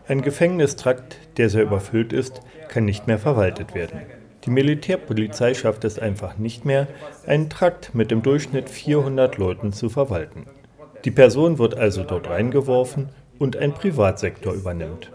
Ein 0.06 0.22
Gefängnistrakt, 0.22 1.18
der 1.38 1.50
sehr 1.50 1.64
überfüllt 1.64 2.12
ist, 2.12 2.42
kann 2.68 2.84
nicht 2.84 3.08
mehr 3.08 3.20
verwaltet 3.20 3.74
werden. 3.74 4.02
Die 4.44 4.50
Militärpolizei 4.50 5.54
schafft 5.54 5.86
es 5.86 5.98
einfach 5.98 6.38
nicht 6.38 6.66
mehr, 6.66 6.88
einen 7.26 7.50
Trakt 7.50 7.96
mit 7.96 8.12
im 8.12 8.22
Durchschnitt 8.22 8.70
400 8.70 9.38
Leuten 9.38 9.72
zu 9.72 9.88
verwalten. 9.88 10.46
Die 11.06 11.12
Person 11.12 11.58
wird 11.58 11.78
also 11.78 12.04
dort 12.04 12.30
reingeworfen 12.30 13.10
und 13.40 13.56
ein 13.56 13.74
Privatsektor 13.74 14.54
übernimmt. 14.54 15.10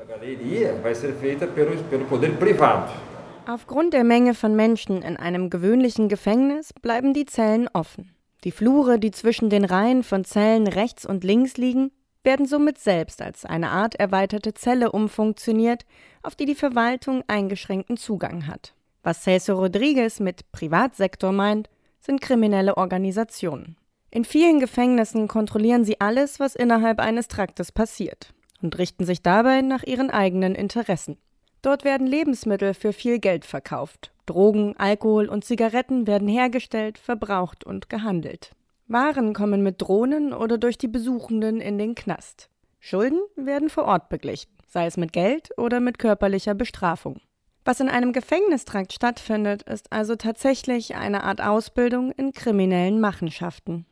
Aufgrund 3.47 3.93
der 3.93 4.05
Menge 4.05 4.35
von 4.35 4.57
Menschen 4.57 5.03
in 5.03 5.17
einem 5.19 5.51
gewöhnlichen 5.51 6.09
Gefängnis 6.09 6.73
bleiben 6.73 7.13
die 7.13 7.27
Zellen 7.27 7.69
offen. 7.75 8.15
Die 8.45 8.53
Flure, 8.53 8.99
die 8.99 9.11
zwischen 9.11 9.51
den 9.51 9.65
Reihen 9.65 10.03
von 10.03 10.25
Zellen 10.25 10.67
rechts 10.67 11.05
und 11.05 11.25
links 11.25 11.57
liegen, 11.59 11.91
werden 12.25 12.47
somit 12.47 12.79
selbst 12.79 13.23
als 13.23 13.45
eine 13.45 13.71
Art 13.71 13.95
erweiterte 13.95 14.55
Zelle 14.55 14.93
umfunktioniert, 14.93 15.85
auf 16.23 16.35
die 16.35 16.45
die 16.45 16.55
Verwaltung 16.55 17.23
eingeschränkten 17.27 17.97
Zugang 17.97 18.47
hat. 18.47 18.75
Was 19.03 19.23
Celso 19.23 19.55
Rodriguez 19.55 20.21
mit 20.21 20.51
Privatsektor 20.53 21.33
meint, 21.33 21.69
sind 22.01 22.21
kriminelle 22.21 22.77
Organisationen. 22.77 23.77
In 24.11 24.25
vielen 24.25 24.59
Gefängnissen 24.59 25.29
kontrollieren 25.29 25.85
sie 25.85 26.01
alles, 26.01 26.41
was 26.41 26.55
innerhalb 26.55 26.99
eines 26.99 27.29
Traktes 27.29 27.73
passiert 27.73 28.33
und 28.63 28.79
richten 28.79 29.05
sich 29.05 29.23
dabei 29.23 29.61
nach 29.61 29.83
ihren 29.83 30.11
eigenen 30.11 30.55
Interessen. 30.55 31.19
Dort 31.63 31.85
werden 31.85 32.07
Lebensmittel 32.07 32.75
für 32.75 32.93
viel 32.93 33.19
Geld 33.19 33.45
verkauft. 33.45 34.13
Drogen, 34.27 34.77
Alkohol 34.77 35.29
und 35.29 35.45
Zigaretten 35.45 36.07
werden 36.07 36.29
hergestellt, 36.29 36.99
verbraucht 36.99 37.65
und 37.65 37.89
gehandelt. 37.89 38.53
Waren 38.91 39.35
kommen 39.35 39.63
mit 39.63 39.83
Drohnen 39.83 40.33
oder 40.33 40.57
durch 40.57 40.79
die 40.79 40.89
Besuchenden 40.89 41.61
in 41.61 41.77
den 41.77 41.95
Knast. 41.95 42.49
Schulden 42.81 43.21
werden 43.37 43.69
vor 43.69 43.85
Ort 43.85 44.09
beglichen, 44.09 44.51
sei 44.67 44.87
es 44.87 44.97
mit 44.97 45.13
Geld 45.13 45.51
oder 45.59 45.79
mit 45.81 45.99
körperlicher 45.99 46.55
Bestrafung. 46.55 47.21
Was 47.67 47.81
in 47.81 47.91
einem 47.91 48.15
Gefängnistrakt 48.15 48.95
stattfindet, 48.95 49.63
ist 49.65 49.93
also 49.93 50.17
tatsächlich 50.17 50.97
eine 50.97 51.25
Art 51.25 51.43
Ausbildung 51.43 52.13
in 52.13 52.33
kriminellen 52.33 52.99
Machenschaften. 52.99 53.85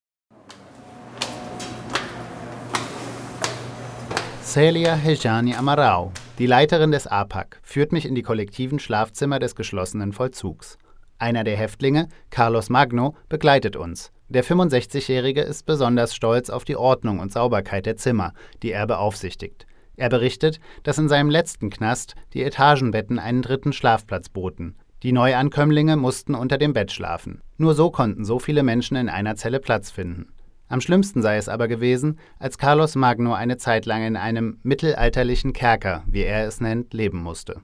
Celia 4.43 4.95
Hejani 4.95 5.57
Amarau, 5.57 6.11
die 6.39 6.47
Leiterin 6.47 6.91
des 6.91 7.07
APAC, 7.07 7.61
führt 7.63 7.93
mich 7.93 8.07
in 8.07 8.15
die 8.15 8.23
kollektiven 8.23 8.79
Schlafzimmer 8.79 9.41
des 9.41 9.55
geschlossenen 9.57 10.15
Vollzugs. 10.15 10.79
Einer 11.19 11.45
der 11.45 11.57
Häftlinge, 11.57 12.09
Carlos 12.31 12.69
Magno, 12.69 13.15
begleitet 13.29 13.75
uns. 13.75 14.13
Der 14.29 14.45
65-Jährige 14.45 15.41
ist 15.41 15.65
besonders 15.65 16.15
stolz 16.15 16.51
auf 16.51 16.65
die 16.65 16.77
Ordnung 16.77 17.21
und 17.21 17.33
Sauberkeit 17.33 17.87
der 17.87 17.97
Zimmer, 17.97 18.33
die 18.63 18.73
er 18.73 18.87
beaufsichtigt. 18.87 19.67
Er 19.97 20.11
berichtet, 20.11 20.61
dass 20.83 20.99
in 20.99 21.09
seinem 21.09 21.31
letzten 21.31 21.71
Knast 21.71 22.17
die 22.35 22.43
Etagenbetten 22.43 23.19
einen 23.19 23.41
dritten 23.41 23.73
Schlafplatz 23.73 24.29
boten. 24.29 24.77
Die 25.03 25.13
Neuankömmlinge 25.13 25.97
mussten 25.97 26.35
unter 26.35 26.59
dem 26.59 26.73
Bett 26.73 26.93
schlafen. 26.93 27.41
Nur 27.57 27.75
so 27.75 27.91
konnten 27.91 28.25
so 28.25 28.39
viele 28.39 28.63
Menschen 28.63 28.97
in 28.97 29.09
einer 29.09 29.37
Zelle 29.37 29.61
Platz 29.61 29.91
finden. 29.91 30.33
Am 30.69 30.81
schlimmsten 30.81 31.23
sei 31.23 31.37
es 31.37 31.49
aber 31.49 31.69
gewesen, 31.69 32.19
als 32.39 32.59
Carlos 32.59 32.97
Magno 32.97 33.33
eine 33.33 33.57
Zeit 33.57 33.87
lang 33.87 34.03
in 34.03 34.17
einem 34.17 34.59
mittelalterlichen 34.65 35.53
Kerker, 35.53 36.03
wie 36.07 36.23
er 36.23 36.47
es 36.47 36.61
nennt, 36.61 36.93
leben 36.93 37.23
musste. 37.23 37.63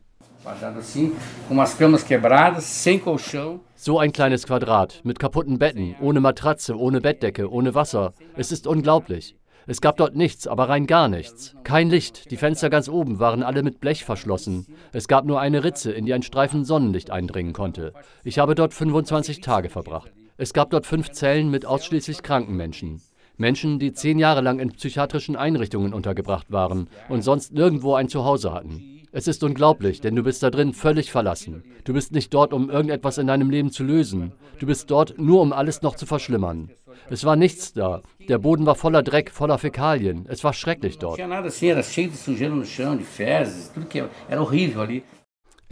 So 3.76 4.00
ein 4.00 4.10
kleines 4.10 4.44
Quadrat, 4.46 5.00
mit 5.04 5.20
kaputten 5.20 5.60
Betten, 5.60 5.94
ohne 6.00 6.20
Matratze, 6.20 6.76
ohne 6.76 7.00
Bettdecke, 7.00 7.48
ohne 7.48 7.76
Wasser. 7.76 8.12
Es 8.36 8.50
ist 8.50 8.66
unglaublich. 8.66 9.36
Es 9.68 9.80
gab 9.80 9.96
dort 9.98 10.16
nichts, 10.16 10.48
aber 10.48 10.68
rein 10.68 10.88
gar 10.88 11.08
nichts. 11.08 11.54
Kein 11.62 11.90
Licht, 11.90 12.32
die 12.32 12.36
Fenster 12.36 12.70
ganz 12.70 12.88
oben 12.88 13.20
waren 13.20 13.44
alle 13.44 13.62
mit 13.62 13.78
Blech 13.80 14.04
verschlossen. 14.04 14.66
Es 14.92 15.06
gab 15.06 15.24
nur 15.24 15.40
eine 15.40 15.62
Ritze, 15.62 15.92
in 15.92 16.06
die 16.06 16.12
ein 16.12 16.24
Streifen 16.24 16.64
Sonnenlicht 16.64 17.12
eindringen 17.12 17.52
konnte. 17.52 17.92
Ich 18.24 18.40
habe 18.40 18.56
dort 18.56 18.74
25 18.74 19.42
Tage 19.42 19.68
verbracht. 19.68 20.12
Es 20.38 20.52
gab 20.52 20.70
dort 20.70 20.86
fünf 20.86 21.12
Zellen 21.12 21.52
mit 21.52 21.66
ausschließlich 21.66 22.24
kranken 22.24 22.56
Menschen. 22.56 23.00
Menschen, 23.36 23.78
die 23.78 23.92
zehn 23.92 24.18
Jahre 24.18 24.40
lang 24.40 24.58
in 24.58 24.72
psychiatrischen 24.72 25.36
Einrichtungen 25.36 25.94
untergebracht 25.94 26.50
waren 26.50 26.88
und 27.08 27.22
sonst 27.22 27.52
nirgendwo 27.52 27.94
ein 27.94 28.08
Zuhause 28.08 28.52
hatten. 28.52 29.01
Es 29.14 29.28
ist 29.28 29.44
unglaublich, 29.44 30.00
denn 30.00 30.16
du 30.16 30.22
bist 30.22 30.42
da 30.42 30.48
drin 30.48 30.72
völlig 30.72 31.12
verlassen. 31.12 31.62
Du 31.84 31.92
bist 31.92 32.12
nicht 32.12 32.32
dort, 32.32 32.54
um 32.54 32.70
irgendetwas 32.70 33.18
in 33.18 33.26
deinem 33.26 33.50
Leben 33.50 33.70
zu 33.70 33.84
lösen. 33.84 34.32
Du 34.58 34.64
bist 34.64 34.90
dort 34.90 35.18
nur, 35.18 35.42
um 35.42 35.52
alles 35.52 35.82
noch 35.82 35.96
zu 35.96 36.06
verschlimmern. 36.06 36.70
Es 37.10 37.22
war 37.24 37.36
nichts 37.36 37.74
da. 37.74 38.00
Der 38.26 38.38
Boden 38.38 38.64
war 38.64 38.74
voller 38.74 39.02
Dreck, 39.02 39.30
voller 39.30 39.58
Fäkalien. 39.58 40.24
Es 40.28 40.42
war 40.44 40.54
schrecklich 40.54 40.98
dort. 40.98 41.18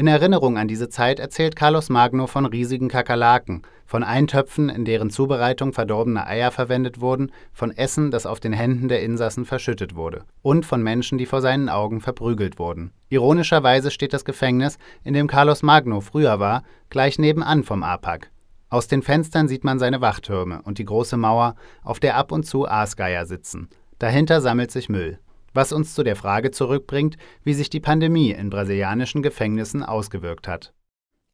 In 0.01 0.07
Erinnerung 0.07 0.57
an 0.57 0.67
diese 0.67 0.89
Zeit 0.89 1.21
erzählt 1.21 1.57
Carlos 1.57 1.91
Magno 1.91 2.27
von 2.27 2.47
riesigen 2.47 2.89
Kakerlaken, 2.89 3.61
von 3.85 4.03
Eintöpfen, 4.03 4.71
in 4.71 4.87
deren 4.87 5.11
Zubereitung 5.11 5.75
verdorbene 5.75 6.27
Eier 6.27 6.51
verwendet 6.53 7.03
wurden, 7.03 7.31
von 7.53 7.71
Essen, 7.71 8.11
das 8.11 8.25
auf 8.25 8.41
den 8.41 8.55
Händen 8.55 8.89
der 8.89 9.03
Insassen 9.03 9.45
verschüttet 9.45 9.97
wurde, 9.97 10.25
und 10.41 10.65
von 10.65 10.83
Menschen, 10.83 11.19
die 11.19 11.27
vor 11.27 11.43
seinen 11.43 11.69
Augen 11.69 12.01
verprügelt 12.01 12.59
wurden. 12.59 12.93
Ironischerweise 13.11 13.91
steht 13.91 14.15
das 14.15 14.25
Gefängnis, 14.25 14.79
in 15.05 15.13
dem 15.13 15.27
Carlos 15.27 15.63
Magno 15.63 16.01
früher 16.01 16.41
war, 16.41 16.63
gleich 16.89 17.19
nebenan 17.19 17.63
vom 17.63 17.83
APAC. 17.83 18.31
Aus 18.71 18.89
den 18.89 19.03
Fenstern 19.03 19.49
sieht 19.49 19.65
man 19.65 19.79
seine 19.79 20.01
Wachtürme 20.01 20.63
und 20.63 20.79
die 20.79 20.87
große 20.87 21.19
Mauer, 21.19 21.57
auf 21.83 22.01
der 22.01 22.17
ab 22.17 22.33
und 22.33 22.45
zu 22.45 22.67
Aasgeier 22.67 23.27
sitzen. 23.27 23.69
Dahinter 23.99 24.41
sammelt 24.41 24.71
sich 24.71 24.89
Müll. 24.89 25.19
Was 25.53 25.73
uns 25.73 25.95
zu 25.95 26.03
der 26.03 26.17
Frage 26.17 26.51
zurückbringt, 26.51 27.17
wie 27.45 27.55
sich 27.55 27.71
die 27.71 27.81
Pandemie 27.81 28.31
in 28.31 28.51
brasilianischen 28.51 29.23
Gefängnissen 29.23 29.83
ausgewirkt 29.83 30.49
hat. 30.49 30.73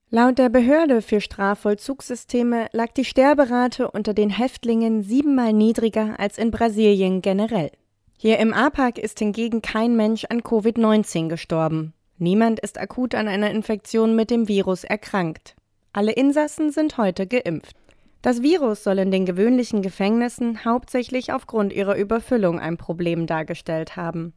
Laut 0.08 0.38
der 0.38 0.48
Behörde 0.48 1.02
für 1.02 1.20
Strafvollzugssysteme 1.20 2.68
lag 2.72 2.92
die 2.92 3.04
Sterberate 3.04 3.90
unter 3.90 4.14
den 4.14 4.30
Häftlingen 4.30 5.02
siebenmal 5.02 5.52
niedriger 5.52 6.18
als 6.20 6.38
in 6.38 6.52
Brasilien 6.52 7.22
generell. 7.22 7.72
Hier 8.16 8.38
im 8.38 8.54
APAC 8.54 8.98
ist 8.98 9.18
hingegen 9.18 9.62
kein 9.62 9.96
Mensch 9.96 10.24
an 10.24 10.42
Covid-19 10.42 11.28
gestorben. 11.28 11.92
Niemand 12.18 12.60
ist 12.60 12.78
akut 12.78 13.14
an 13.14 13.28
einer 13.28 13.50
Infektion 13.50 14.16
mit 14.16 14.30
dem 14.30 14.48
Virus 14.48 14.84
erkrankt. 14.84 15.54
Alle 15.92 16.12
Insassen 16.12 16.70
sind 16.70 16.98
heute 16.98 17.26
geimpft. 17.26 17.76
Das 18.26 18.42
Virus 18.42 18.82
soll 18.82 18.98
in 18.98 19.12
den 19.12 19.24
gewöhnlichen 19.24 19.82
Gefängnissen 19.82 20.64
hauptsächlich 20.64 21.32
aufgrund 21.32 21.72
ihrer 21.72 21.94
Überfüllung 21.94 22.58
ein 22.58 22.76
Problem 22.76 23.28
dargestellt 23.28 23.94
haben. 23.94 24.32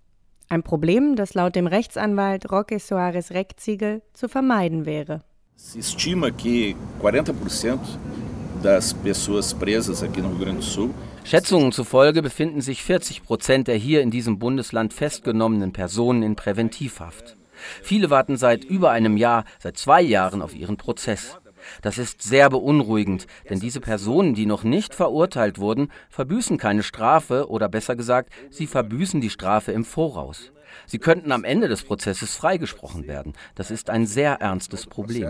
Ein 0.48 0.62
Problem, 0.62 1.16
das 1.16 1.34
laut 1.34 1.56
dem 1.56 1.66
Rechtsanwalt 1.66 2.52
Roque 2.52 2.78
Soares 2.78 3.32
Reckziegel 3.32 4.04
zu 4.14 4.30
vermeiden 4.30 4.86
wäre. 4.86 5.24
Se 5.56 5.80
estima 5.80 6.30
que 6.30 6.76
40% 7.02 7.80
das 8.62 8.94
pessoas 8.94 9.56
presas 9.56 10.04
aqui 10.04 10.22
no 10.22 10.28
Rio 10.28 10.38
Grande 10.38 10.62
do 10.62 10.68
Sul 10.68 10.92
Schätzungen 11.24 11.72
zufolge 11.72 12.22
befinden 12.22 12.62
sich 12.62 12.84
40 12.84 13.24
Prozent 13.24 13.68
der 13.68 13.78
hier 13.78 14.04
in 14.04 14.12
diesem 14.12 14.38
Bundesland 14.38 14.94
festgenommenen 14.94 15.74
Personen 15.74 16.22
in 16.22 16.36
Präventivhaft. 16.36 17.38
Viele 17.82 18.12
warten 18.12 18.38
seit 18.38 18.64
über 18.64 18.92
einem 18.92 19.18
Jahr, 19.18 19.46
seit 19.58 19.78
zwei 19.78 20.04
Jahren 20.04 20.44
auf 20.44 20.56
ihren 20.56 20.78
Prozess. 20.78 21.39
Das 21.82 21.98
ist 21.98 22.22
sehr 22.22 22.50
beunruhigend, 22.50 23.28
denn 23.50 23.60
diese 23.60 23.80
Personen, 23.80 24.34
die 24.34 24.46
noch 24.46 24.64
nicht 24.64 24.96
verurteilt 24.96 25.60
wurden, 25.60 25.92
verbüßen 26.10 26.58
keine 26.58 26.84
Strafe 26.84 27.50
oder 27.50 27.70
besser 27.70 27.96
gesagt, 27.96 28.32
sie 28.50 28.68
verbüßen 28.68 29.22
die 29.22 29.30
Strafe 29.30 29.72
im 29.72 29.86
Voraus. 29.86 30.52
Sie 30.86 31.00
könnten 31.00 31.32
am 31.32 31.44
Ende 31.44 31.68
des 31.68 31.84
Prozesses 31.84 32.36
freigesprochen 32.36 33.08
werden. 33.08 33.34
Das 33.56 33.72
ist 33.72 33.90
ein 33.90 34.06
sehr 34.06 34.36
ernstes 34.36 34.86
Problem. 34.86 35.30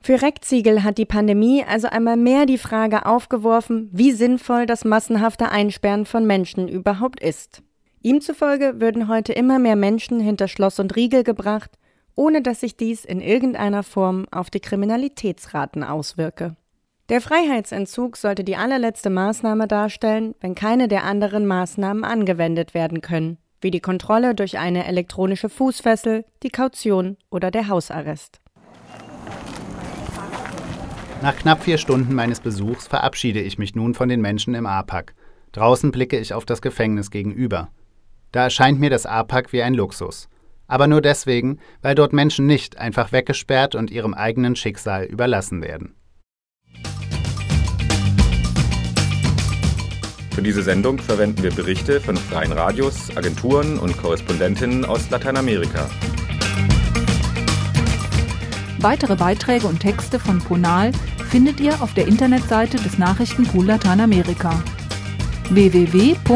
Für 0.00 0.20
Reckziegel 0.20 0.82
hat 0.82 0.98
die 0.98 1.06
Pandemie 1.06 1.64
also 1.64 1.88
einmal 1.88 2.16
mehr 2.16 2.44
die 2.46 2.58
Frage 2.58 3.06
aufgeworfen, 3.06 3.88
wie 3.90 4.12
sinnvoll 4.12 4.66
das 4.66 4.84
massenhafte 4.84 5.48
Einsperren 5.48 6.04
von 6.04 6.26
Menschen 6.26 6.68
überhaupt 6.68 7.20
ist. 7.20 7.62
Ihm 8.02 8.20
zufolge 8.20 8.82
würden 8.82 9.08
heute 9.08 9.32
immer 9.32 9.58
mehr 9.58 9.76
Menschen 9.76 10.20
hinter 10.20 10.46
Schloss 10.46 10.78
und 10.78 10.94
Riegel 10.94 11.24
gebracht, 11.24 11.70
ohne 12.16 12.42
dass 12.42 12.60
sich 12.60 12.76
dies 12.76 13.04
in 13.04 13.20
irgendeiner 13.20 13.82
Form 13.82 14.26
auf 14.30 14.50
die 14.50 14.60
Kriminalitätsraten 14.60 15.82
auswirke. 15.82 16.56
Der 17.10 17.20
Freiheitsentzug 17.20 18.16
sollte 18.16 18.44
die 18.44 18.56
allerletzte 18.56 19.10
Maßnahme 19.10 19.68
darstellen, 19.68 20.34
wenn 20.40 20.54
keine 20.54 20.88
der 20.88 21.04
anderen 21.04 21.46
Maßnahmen 21.46 22.04
angewendet 22.04 22.72
werden 22.72 23.02
können, 23.02 23.36
wie 23.60 23.70
die 23.70 23.80
Kontrolle 23.80 24.34
durch 24.34 24.58
eine 24.58 24.86
elektronische 24.86 25.50
Fußfessel, 25.50 26.24
die 26.42 26.50
Kaution 26.50 27.18
oder 27.30 27.50
der 27.50 27.68
Hausarrest. 27.68 28.40
Nach 31.20 31.36
knapp 31.36 31.62
vier 31.62 31.78
Stunden 31.78 32.14
meines 32.14 32.40
Besuchs 32.40 32.86
verabschiede 32.86 33.40
ich 33.40 33.58
mich 33.58 33.74
nun 33.74 33.94
von 33.94 34.08
den 34.08 34.20
Menschen 34.20 34.54
im 34.54 34.66
APAC. 34.66 35.14
Draußen 35.52 35.90
blicke 35.90 36.18
ich 36.18 36.34
auf 36.34 36.44
das 36.44 36.62
Gefängnis 36.62 37.10
gegenüber. 37.10 37.68
Da 38.32 38.44
erscheint 38.44 38.80
mir 38.80 38.90
das 38.90 39.06
APAC 39.06 39.52
wie 39.52 39.62
ein 39.62 39.74
Luxus 39.74 40.28
aber 40.66 40.86
nur 40.86 41.00
deswegen, 41.00 41.58
weil 41.82 41.94
dort 41.94 42.12
Menschen 42.12 42.46
nicht 42.46 42.78
einfach 42.78 43.12
weggesperrt 43.12 43.74
und 43.74 43.90
ihrem 43.90 44.14
eigenen 44.14 44.56
Schicksal 44.56 45.04
überlassen 45.04 45.62
werden. 45.62 45.94
Für 50.34 50.42
diese 50.42 50.62
Sendung 50.64 50.98
verwenden 50.98 51.44
wir 51.44 51.52
Berichte 51.52 52.00
von 52.00 52.16
freien 52.16 52.50
Radios, 52.50 53.16
Agenturen 53.16 53.78
und 53.78 53.96
Korrespondentinnen 53.96 54.84
aus 54.84 55.08
Lateinamerika. 55.08 55.88
Weitere 58.78 59.14
Beiträge 59.14 59.68
und 59.68 59.78
Texte 59.78 60.18
von 60.18 60.40
Ponal 60.40 60.90
findet 61.30 61.60
ihr 61.60 61.80
auf 61.80 61.94
der 61.94 62.08
Internetseite 62.08 62.78
des 62.78 62.98
Nachrichtenpool 62.98 63.64
Lateinamerika 63.64 64.60
www.npla.de. 65.50 66.34